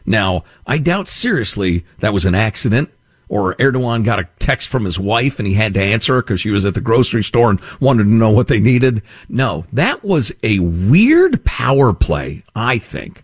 Now, 0.06 0.44
I 0.66 0.78
doubt 0.78 1.08
seriously 1.08 1.86
that 2.00 2.14
was 2.14 2.26
an 2.26 2.36
accident 2.36 2.90
or 3.30 3.54
Erdogan 3.56 4.04
got 4.04 4.20
a 4.20 4.28
text 4.40 4.70
from 4.70 4.86
his 4.86 5.00
wife 5.00 5.40
and 5.40 5.48
he 5.48 5.54
had 5.54 5.76
to 5.76 5.82
answer 5.82 6.22
because 6.22 6.42
she 6.42 6.50
was 6.50 6.66
at 6.66 6.74
the 6.74 6.82
grocery 6.82 7.24
store 7.24 7.52
and 7.52 7.62
wanted 7.80 8.04
to 8.04 8.10
know 8.10 8.32
what 8.32 8.48
they 8.48 8.60
needed. 8.60 9.04
No, 9.30 9.66
that 9.72 10.04
was 10.04 10.34
a 10.44 10.60
weird 10.60 11.46
power 11.46 11.94
play, 11.94 12.44
I 12.56 12.80
think, 12.80 13.24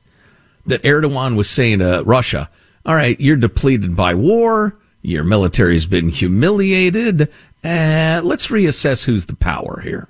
that 0.68 0.84
Erdogan 0.84 1.36
was 1.36 1.50
saying 1.50 1.80
to 1.80 2.04
Russia, 2.06 2.50
all 2.86 2.96
right, 2.96 3.20
you're 3.20 3.36
depleted 3.36 3.96
by 3.96 4.14
war. 4.14 4.78
Your 5.02 5.24
military's 5.24 5.88
been 5.88 6.10
humiliated. 6.10 7.24
Uh, 7.64 8.22
let's 8.24 8.48
reassess 8.48 9.06
who's 9.06 9.26
the 9.26 9.36
power 9.36 9.82
here. 9.82 10.08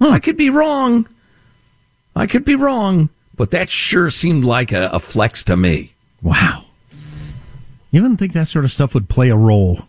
I 0.00 0.18
could 0.18 0.36
be 0.36 0.50
wrong. 0.50 1.06
I 2.14 2.26
could 2.26 2.46
be 2.46 2.54
wrong, 2.54 3.10
but 3.34 3.50
that 3.50 3.68
sure 3.68 4.08
seemed 4.08 4.44
like 4.44 4.72
a, 4.72 4.88
a 4.92 4.98
flex 4.98 5.42
to 5.44 5.56
me. 5.56 5.92
Wow. 6.26 6.64
You 7.92 8.02
wouldn't 8.02 8.18
think 8.18 8.32
that 8.32 8.48
sort 8.48 8.64
of 8.64 8.72
stuff 8.72 8.94
would 8.94 9.08
play 9.08 9.30
a 9.30 9.36
role 9.36 9.82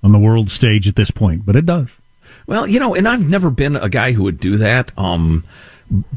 on 0.00 0.12
the 0.12 0.18
world 0.18 0.48
stage 0.48 0.86
at 0.86 0.94
this 0.94 1.10
point, 1.10 1.44
but 1.44 1.56
it 1.56 1.66
does. 1.66 1.98
Well, 2.46 2.68
you 2.68 2.78
know, 2.78 2.94
and 2.94 3.08
I've 3.08 3.28
never 3.28 3.50
been 3.50 3.74
a 3.74 3.88
guy 3.88 4.12
who 4.12 4.22
would 4.22 4.38
do 4.38 4.56
that. 4.58 4.96
Um, 4.96 5.42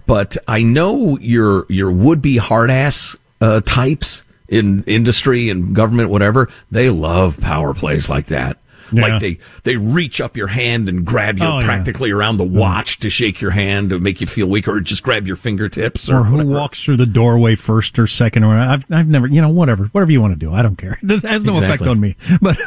but 0.05 0.37
I 0.47 0.61
know 0.61 1.17
your 1.17 1.65
your 1.69 1.91
would 1.91 2.21
be 2.21 2.37
hard 2.37 2.69
ass 2.69 3.17
uh, 3.41 3.61
types 3.61 4.21
in 4.47 4.83
industry 4.83 5.49
and 5.49 5.75
government, 5.75 6.11
whatever, 6.11 6.47
they 6.69 6.91
love 6.91 7.41
power 7.41 7.73
plays 7.73 8.07
like 8.07 8.27
that. 8.27 8.59
Yeah. 8.91 9.01
Like 9.03 9.21
they, 9.21 9.37
they 9.63 9.77
reach 9.77 10.21
up 10.21 10.37
your 10.37 10.47
hand 10.47 10.87
and 10.89 11.03
grab 11.05 11.39
you 11.39 11.45
Oh, 11.45 11.59
yeah. 11.59 11.65
practically 11.65 12.11
around 12.11 12.37
the 12.37 12.43
watch 12.45 12.99
to 12.99 13.09
shake 13.09 13.41
your 13.41 13.51
hand 13.51 13.89
to 13.89 13.99
make 13.99 14.21
you 14.21 14.27
feel 14.27 14.47
weak 14.47 14.67
or 14.67 14.79
just 14.79 15.01
grab 15.03 15.25
your 15.27 15.35
fingertips 15.35 16.09
or, 16.09 16.19
Or 16.19 16.23
who 16.23 16.37
whatever. 16.37 16.51
walks 16.53 16.83
through 16.83 16.97
the 16.97 17.05
doorway 17.05 17.55
first 17.55 17.97
or 17.97 18.07
second 18.07 18.43
or 18.43 18.55
I've 18.55 18.85
I've 18.91 19.07
never 19.07 19.27
you 19.27 19.41
know 19.41 19.49
whatever 19.49 19.85
whatever 19.85 20.11
you 20.11 20.21
want 20.21 20.33
to 20.33 20.39
do 20.39 20.53
I 20.53 20.61
don't 20.61 20.75
care 20.77 20.99
this 21.03 21.23
has 21.23 21.43
no 21.43 21.53
effect 21.57 21.83
on 21.83 21.99
me 21.99 22.15
but 22.41 22.57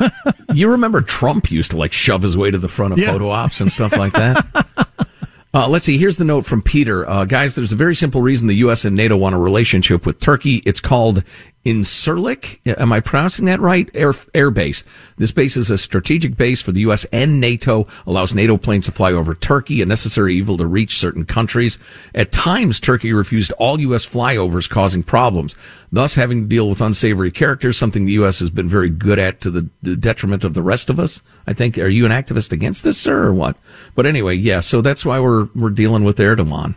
you 0.55 0.71
remember 0.71 1.01
Trump 1.03 1.51
used 1.51 1.71
to 1.73 1.77
like 1.77 1.93
shove 1.93 2.23
his 2.23 2.37
way 2.37 2.51
to 2.51 2.59
the 2.59 2.69
front 2.69 2.93
of 2.95 2.99
Yeah. 2.99 3.13
photo 3.13 3.31
ops 3.31 3.61
and 3.61 3.71
stuff 3.71 3.97
like 3.97 4.13
that? 4.15 4.45
Uh, 5.55 5.67
let's 5.67 5.87
see. 5.87 5.97
Here's 5.97 6.19
the 6.19 6.27
note 6.27 6.45
from 6.45 6.61
Peter. 6.61 7.09
Uh, 7.09 7.25
guys, 7.25 7.55
there's 7.57 7.73
a 7.73 7.77
very 7.77 7.95
simple 7.95 8.21
reason 8.21 8.49
the 8.49 8.57
U.S. 8.57 8.85
and 8.85 8.95
NATO 8.95 9.17
want 9.17 9.35
a 9.35 9.39
relationship 9.39 10.05
with 10.05 10.21
Turkey. 10.21 10.57
It's 10.67 10.79
called 10.79 11.25
Incirlik. 11.65 12.61
Am 12.79 12.93
I 12.93 13.01
pronouncing 13.01 13.45
that 13.47 13.61
right? 13.61 13.91
Air, 13.93 14.15
air 14.33 14.51
base. 14.51 14.85
This 15.17 15.33
base 15.33 15.57
is 15.57 15.71
a 15.71 15.77
strategic 15.77 16.37
base 16.37 16.63
for 16.63 16.73
the 16.73 16.81
U.S. 16.81 17.05
and 17.13 17.41
NATO, 17.41 17.87
allows 18.07 18.35
NATO 18.35 18.57
planes 18.57 18.87
to 18.87 18.93
fly 18.93 19.13
over 19.13 19.35
Turkey, 19.35 19.83
a 19.83 19.87
necessary 19.87 20.35
evil 20.35 20.57
to 20.57 20.67
reach 20.67 20.99
certain 20.99 21.25
countries. 21.25 21.79
At 22.15 22.33
times, 22.33 22.81
Turkey 22.81 23.13
refused 23.13 23.53
all 23.53 23.81
U.S. 23.81 24.07
flyovers, 24.07 24.71
causing 24.71 25.03
problems, 25.03 25.57
thus 25.93 26.15
having 26.15 26.43
to 26.43 26.49
deal 26.49 26.69
with 26.69 26.81
unsavory 26.81 27.33
characters, 27.33 27.77
something 27.77 28.05
the 28.05 28.13
U.S. 28.13 28.39
has 28.39 28.51
been 28.51 28.69
very 28.69 28.91
good 28.91 29.19
at 29.19 29.41
to 29.43 29.51
the 29.51 29.69
the 29.83 29.97
detriment 29.97 30.45
of 30.45 30.55
the 30.55 30.63
rest 30.63 30.89
of 30.89 30.99
us. 30.99 31.23
I 31.47 31.53
think. 31.53 31.77
Are 31.79 31.89
you 31.89 32.07
an 32.07 32.13
activist 32.13 32.53
against 32.53 32.85
this, 32.85 32.99
sir, 32.99 33.25
or 33.25 33.35
what? 33.35 33.57
But 33.95 34.07
anyway, 34.07 34.37
yeah. 34.37 34.61
So 34.61 34.81
that's 34.81 35.05
why 35.05 35.21
we're 35.21 35.49
we're 35.55 35.71
dealing 35.71 36.05
with 36.05 36.19
Erdogan. 36.19 36.77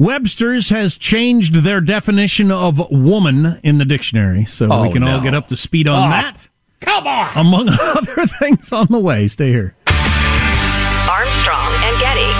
Webster's 0.00 0.68
has 0.70 0.96
changed 0.96 1.56
their 1.64 1.80
definition 1.80 2.52
of 2.52 2.88
woman 2.88 3.58
in 3.64 3.78
the 3.78 3.84
dictionary, 3.84 4.44
so 4.44 4.68
Oh, 4.70 4.82
we 4.82 4.92
can 4.92 5.02
all 5.02 5.20
get 5.20 5.34
up 5.34 5.48
to 5.48 5.56
speed 5.56 5.88
on 5.88 6.06
Oh, 6.06 6.10
that. 6.10 6.46
Come 6.80 7.08
on. 7.08 7.30
Among 7.36 7.68
other 7.80 8.26
things 8.38 8.70
on 8.72 8.86
the 8.90 9.00
way. 9.00 9.26
Stay 9.26 9.48
here. 9.48 9.74
Armstrong 9.88 11.72
and 11.82 11.98
Getty. 11.98 12.32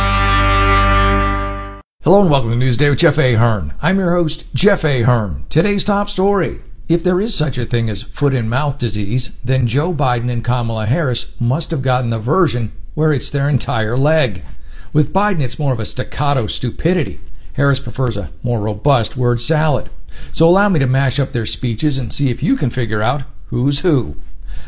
Hello 2.05 2.21
and 2.23 2.31
welcome 2.31 2.51
to 2.53 2.57
Newsday 2.65 2.91
with 2.91 3.01
Jeff 3.01 3.19
A. 3.19 3.35
Ahern. 3.35 3.75
I'm 3.83 3.99
your 3.99 4.15
host, 4.15 4.45
Jeff 4.55 4.85
A. 4.85 5.03
Ahern. 5.03 5.45
Today's 5.49 5.83
top 5.83 6.09
story. 6.09 6.61
If 6.89 7.03
there 7.03 7.21
is 7.21 7.35
such 7.35 7.59
a 7.59 7.67
thing 7.67 7.91
as 7.91 8.05
foot 8.05 8.35
and 8.35 8.49
mouth 8.49 8.79
disease, 8.79 9.33
then 9.43 9.67
Joe 9.67 9.93
Biden 9.93 10.31
and 10.31 10.45
Kamala 10.45 10.87
Harris 10.87 11.35
must 11.41 11.73
have 11.73 11.83
gotten 11.83 12.11
the 12.11 12.21
version 12.21 12.71
where 12.95 13.13
it's 13.13 13.31
their 13.31 13.49
entire 13.49 13.97
leg. 13.99 14.45
With 14.93 15.13
Biden, 15.13 15.41
it's 15.41 15.59
more 15.59 15.73
of 15.73 15.81
a 15.81 15.85
staccato 15.85 16.47
stupidity. 16.47 17.19
Harris 17.59 17.81
prefers 17.81 18.17
a 18.17 18.31
more 18.45 18.61
robust 18.61 19.17
word 19.17 19.41
salad. 19.41 19.91
So 20.33 20.49
allow 20.49 20.69
me 20.69 20.79
to 20.79 20.87
mash 20.87 21.19
up 21.19 21.33
their 21.33 21.45
speeches 21.45 21.99
and 21.99 22.13
see 22.13 22.31
if 22.31 22.41
you 22.41 22.55
can 22.55 22.71
figure 22.71 23.03
out 23.03 23.25
who's 23.47 23.81
who. 23.81 24.15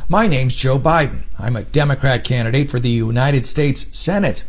My 0.08 0.26
name's 0.26 0.56
Joe 0.56 0.76
Biden. 0.76 1.22
I'm 1.38 1.54
a 1.54 1.62
Democrat 1.62 2.24
candidate 2.24 2.68
for 2.68 2.80
the 2.80 2.90
United 2.90 3.46
States 3.46 3.86
Senate. 3.96 4.42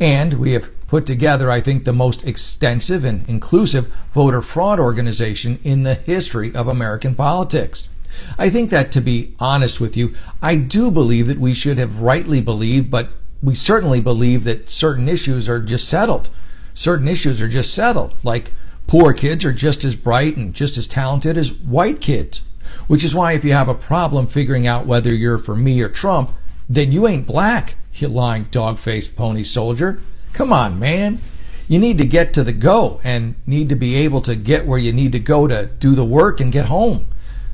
And 0.00 0.40
we 0.40 0.52
have 0.52 0.70
put 0.86 1.04
together, 1.04 1.50
I 1.50 1.60
think, 1.60 1.84
the 1.84 1.92
most 1.92 2.26
extensive 2.26 3.04
and 3.04 3.28
inclusive 3.28 3.92
voter 4.14 4.40
fraud 4.40 4.80
organization 4.80 5.58
in 5.62 5.82
the 5.82 5.94
history 5.94 6.54
of 6.54 6.68
American 6.68 7.14
politics. 7.14 7.90
I 8.38 8.48
think 8.48 8.70
that, 8.70 8.90
to 8.92 9.02
be 9.02 9.34
honest 9.38 9.82
with 9.82 9.98
you, 9.98 10.14
I 10.40 10.56
do 10.56 10.90
believe 10.90 11.26
that 11.26 11.38
we 11.38 11.52
should 11.52 11.76
have 11.76 12.00
rightly 12.00 12.40
believed, 12.40 12.90
but 12.90 13.10
we 13.42 13.54
certainly 13.54 14.00
believe 14.00 14.44
that 14.44 14.70
certain 14.70 15.10
issues 15.10 15.46
are 15.46 15.60
just 15.60 15.86
settled. 15.86 16.30
Certain 16.74 17.08
issues 17.08 17.40
are 17.42 17.48
just 17.48 17.74
settled, 17.74 18.16
like 18.22 18.52
poor 18.86 19.12
kids 19.12 19.44
are 19.44 19.52
just 19.52 19.84
as 19.84 19.96
bright 19.96 20.36
and 20.36 20.54
just 20.54 20.76
as 20.76 20.86
talented 20.86 21.36
as 21.36 21.52
white 21.52 22.00
kids. 22.00 22.42
Which 22.86 23.04
is 23.04 23.14
why 23.14 23.32
if 23.32 23.44
you 23.44 23.52
have 23.52 23.68
a 23.68 23.74
problem 23.74 24.26
figuring 24.26 24.66
out 24.66 24.86
whether 24.86 25.12
you're 25.12 25.38
for 25.38 25.54
me 25.54 25.80
or 25.82 25.88
Trump, 25.88 26.32
then 26.68 26.92
you 26.92 27.06
ain't 27.06 27.26
black, 27.26 27.76
you 27.94 28.08
lying 28.08 28.44
dog 28.44 28.78
faced 28.78 29.16
pony 29.16 29.42
soldier. 29.42 30.00
Come 30.32 30.52
on, 30.52 30.78
man. 30.78 31.20
You 31.68 31.78
need 31.78 31.98
to 31.98 32.06
get 32.06 32.34
to 32.34 32.44
the 32.44 32.52
go 32.52 33.00
and 33.04 33.34
need 33.46 33.68
to 33.68 33.76
be 33.76 33.96
able 33.96 34.20
to 34.22 34.34
get 34.34 34.66
where 34.66 34.78
you 34.78 34.92
need 34.92 35.12
to 35.12 35.18
go 35.18 35.46
to 35.46 35.66
do 35.78 35.94
the 35.94 36.04
work 36.04 36.40
and 36.40 36.52
get 36.52 36.66
home. 36.66 37.06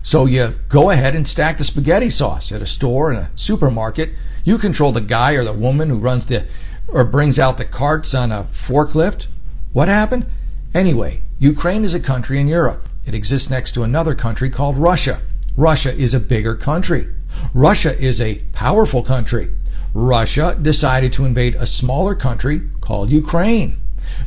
So 0.02 0.26
you 0.26 0.54
go 0.68 0.90
ahead 0.90 1.14
and 1.14 1.26
stack 1.26 1.59
the 1.59 1.64
spaghetti 1.64 2.11
sauce 2.11 2.50
at 2.50 2.62
a 2.62 2.66
store 2.66 3.11
and 3.11 3.18
a 3.18 3.31
supermarket. 3.35 4.11
You 4.44 4.57
control 4.57 4.92
the 4.92 5.00
guy 5.00 5.33
or 5.33 5.44
the 5.44 5.52
woman 5.52 5.90
who 5.90 5.98
runs 5.98 6.26
the 6.26 6.46
or 6.88 7.05
brings 7.05 7.38
out 7.38 7.59
the 7.59 7.64
carts 7.64 8.14
on 8.14 8.33
a 8.33 8.44
forklift. 8.44 9.27
What 9.72 9.88
happened? 9.88 10.27
Anyway, 10.74 11.22
Ukraine 11.38 11.85
is 11.85 11.94
a 11.94 12.01
country 12.01 12.40
in 12.40 12.48
Europe. 12.48 12.88
It 13.07 13.14
exists 13.14 13.51
next 13.51 13.72
to 13.72 13.83
another 13.83 14.14
country 14.14 14.51
called 14.51 14.79
Russia. 14.79 15.20
Russia 15.57 15.94
is 15.94 16.14
a 16.14 16.20
bigger 16.20 16.55
country. 16.55 17.09
Russia 17.55 17.98
is 17.98 18.20
a 18.20 18.42
powerful 18.53 19.03
country. 19.03 19.51
Russia 19.94 20.57
decided 20.61 21.12
to 21.12 21.24
invade 21.24 21.55
a 21.55 21.66
smaller 21.66 22.14
country 22.14 22.62
called 22.81 23.11
Ukraine. 23.11 23.77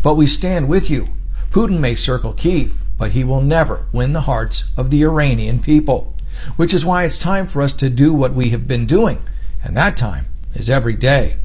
But 0.04 0.16
we 0.16 0.28
stand 0.28 0.68
with 0.68 0.90
you. 0.90 1.10
Putin 1.52 1.80
may 1.80 1.96
circle 1.96 2.34
Kiev, 2.34 2.82
but 2.98 3.12
he 3.12 3.24
will 3.24 3.42
never 3.42 3.86
win 3.92 4.14
the 4.14 4.22
hearts 4.22 4.66
of 4.78 4.90
the 4.90 5.04
Iranian 5.04 5.60
people. 5.60 6.16
Which 6.56 6.74
is 6.74 6.86
why 6.86 7.04
it's 7.04 7.20
time 7.20 7.48
for 7.48 7.62
us 7.62 7.74
to 7.74 7.90
do 7.90 8.14
what 8.14 8.34
we 8.34 8.50
have 8.50 8.68
been 8.68 8.86
doing, 8.86 9.20
and 9.64 9.76
that 9.78 9.98
time 9.98 10.26
is 10.54 10.70
every 10.70 10.96
day. 10.96 11.36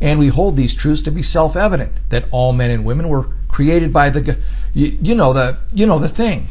And 0.00 0.18
we 0.18 0.28
hold 0.28 0.56
these 0.56 0.74
truths 0.74 1.02
to 1.02 1.10
be 1.10 1.22
self-evident 1.22 1.92
that 2.08 2.24
all 2.30 2.52
men 2.52 2.70
and 2.70 2.84
women 2.84 3.08
were 3.08 3.28
created 3.48 3.92
by 3.92 4.10
the, 4.10 4.38
you, 4.72 4.98
you 5.02 5.14
know 5.14 5.32
the, 5.32 5.58
you 5.74 5.86
know 5.86 5.98
the 5.98 6.08
thing. 6.08 6.48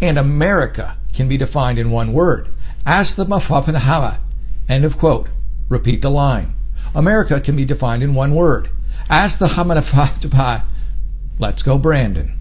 And 0.00 0.18
America 0.18 0.96
can 1.12 1.28
be 1.28 1.36
defined 1.36 1.78
in 1.78 1.90
one 1.90 2.12
word. 2.12 2.48
Ask 2.86 3.16
the 3.16 3.24
Mafafanahawa. 3.24 4.18
End 4.68 4.84
of 4.84 4.98
quote. 4.98 5.28
Repeat 5.68 6.02
the 6.02 6.10
line. 6.10 6.54
America 6.94 7.40
can 7.40 7.56
be 7.56 7.64
defined 7.64 8.02
in 8.02 8.14
one 8.14 8.34
word. 8.34 8.68
Ask 9.10 9.38
the 9.38 9.48
Hamanafah. 9.48 10.62
Let's 11.38 11.62
go, 11.62 11.78
Brandon. 11.78 12.38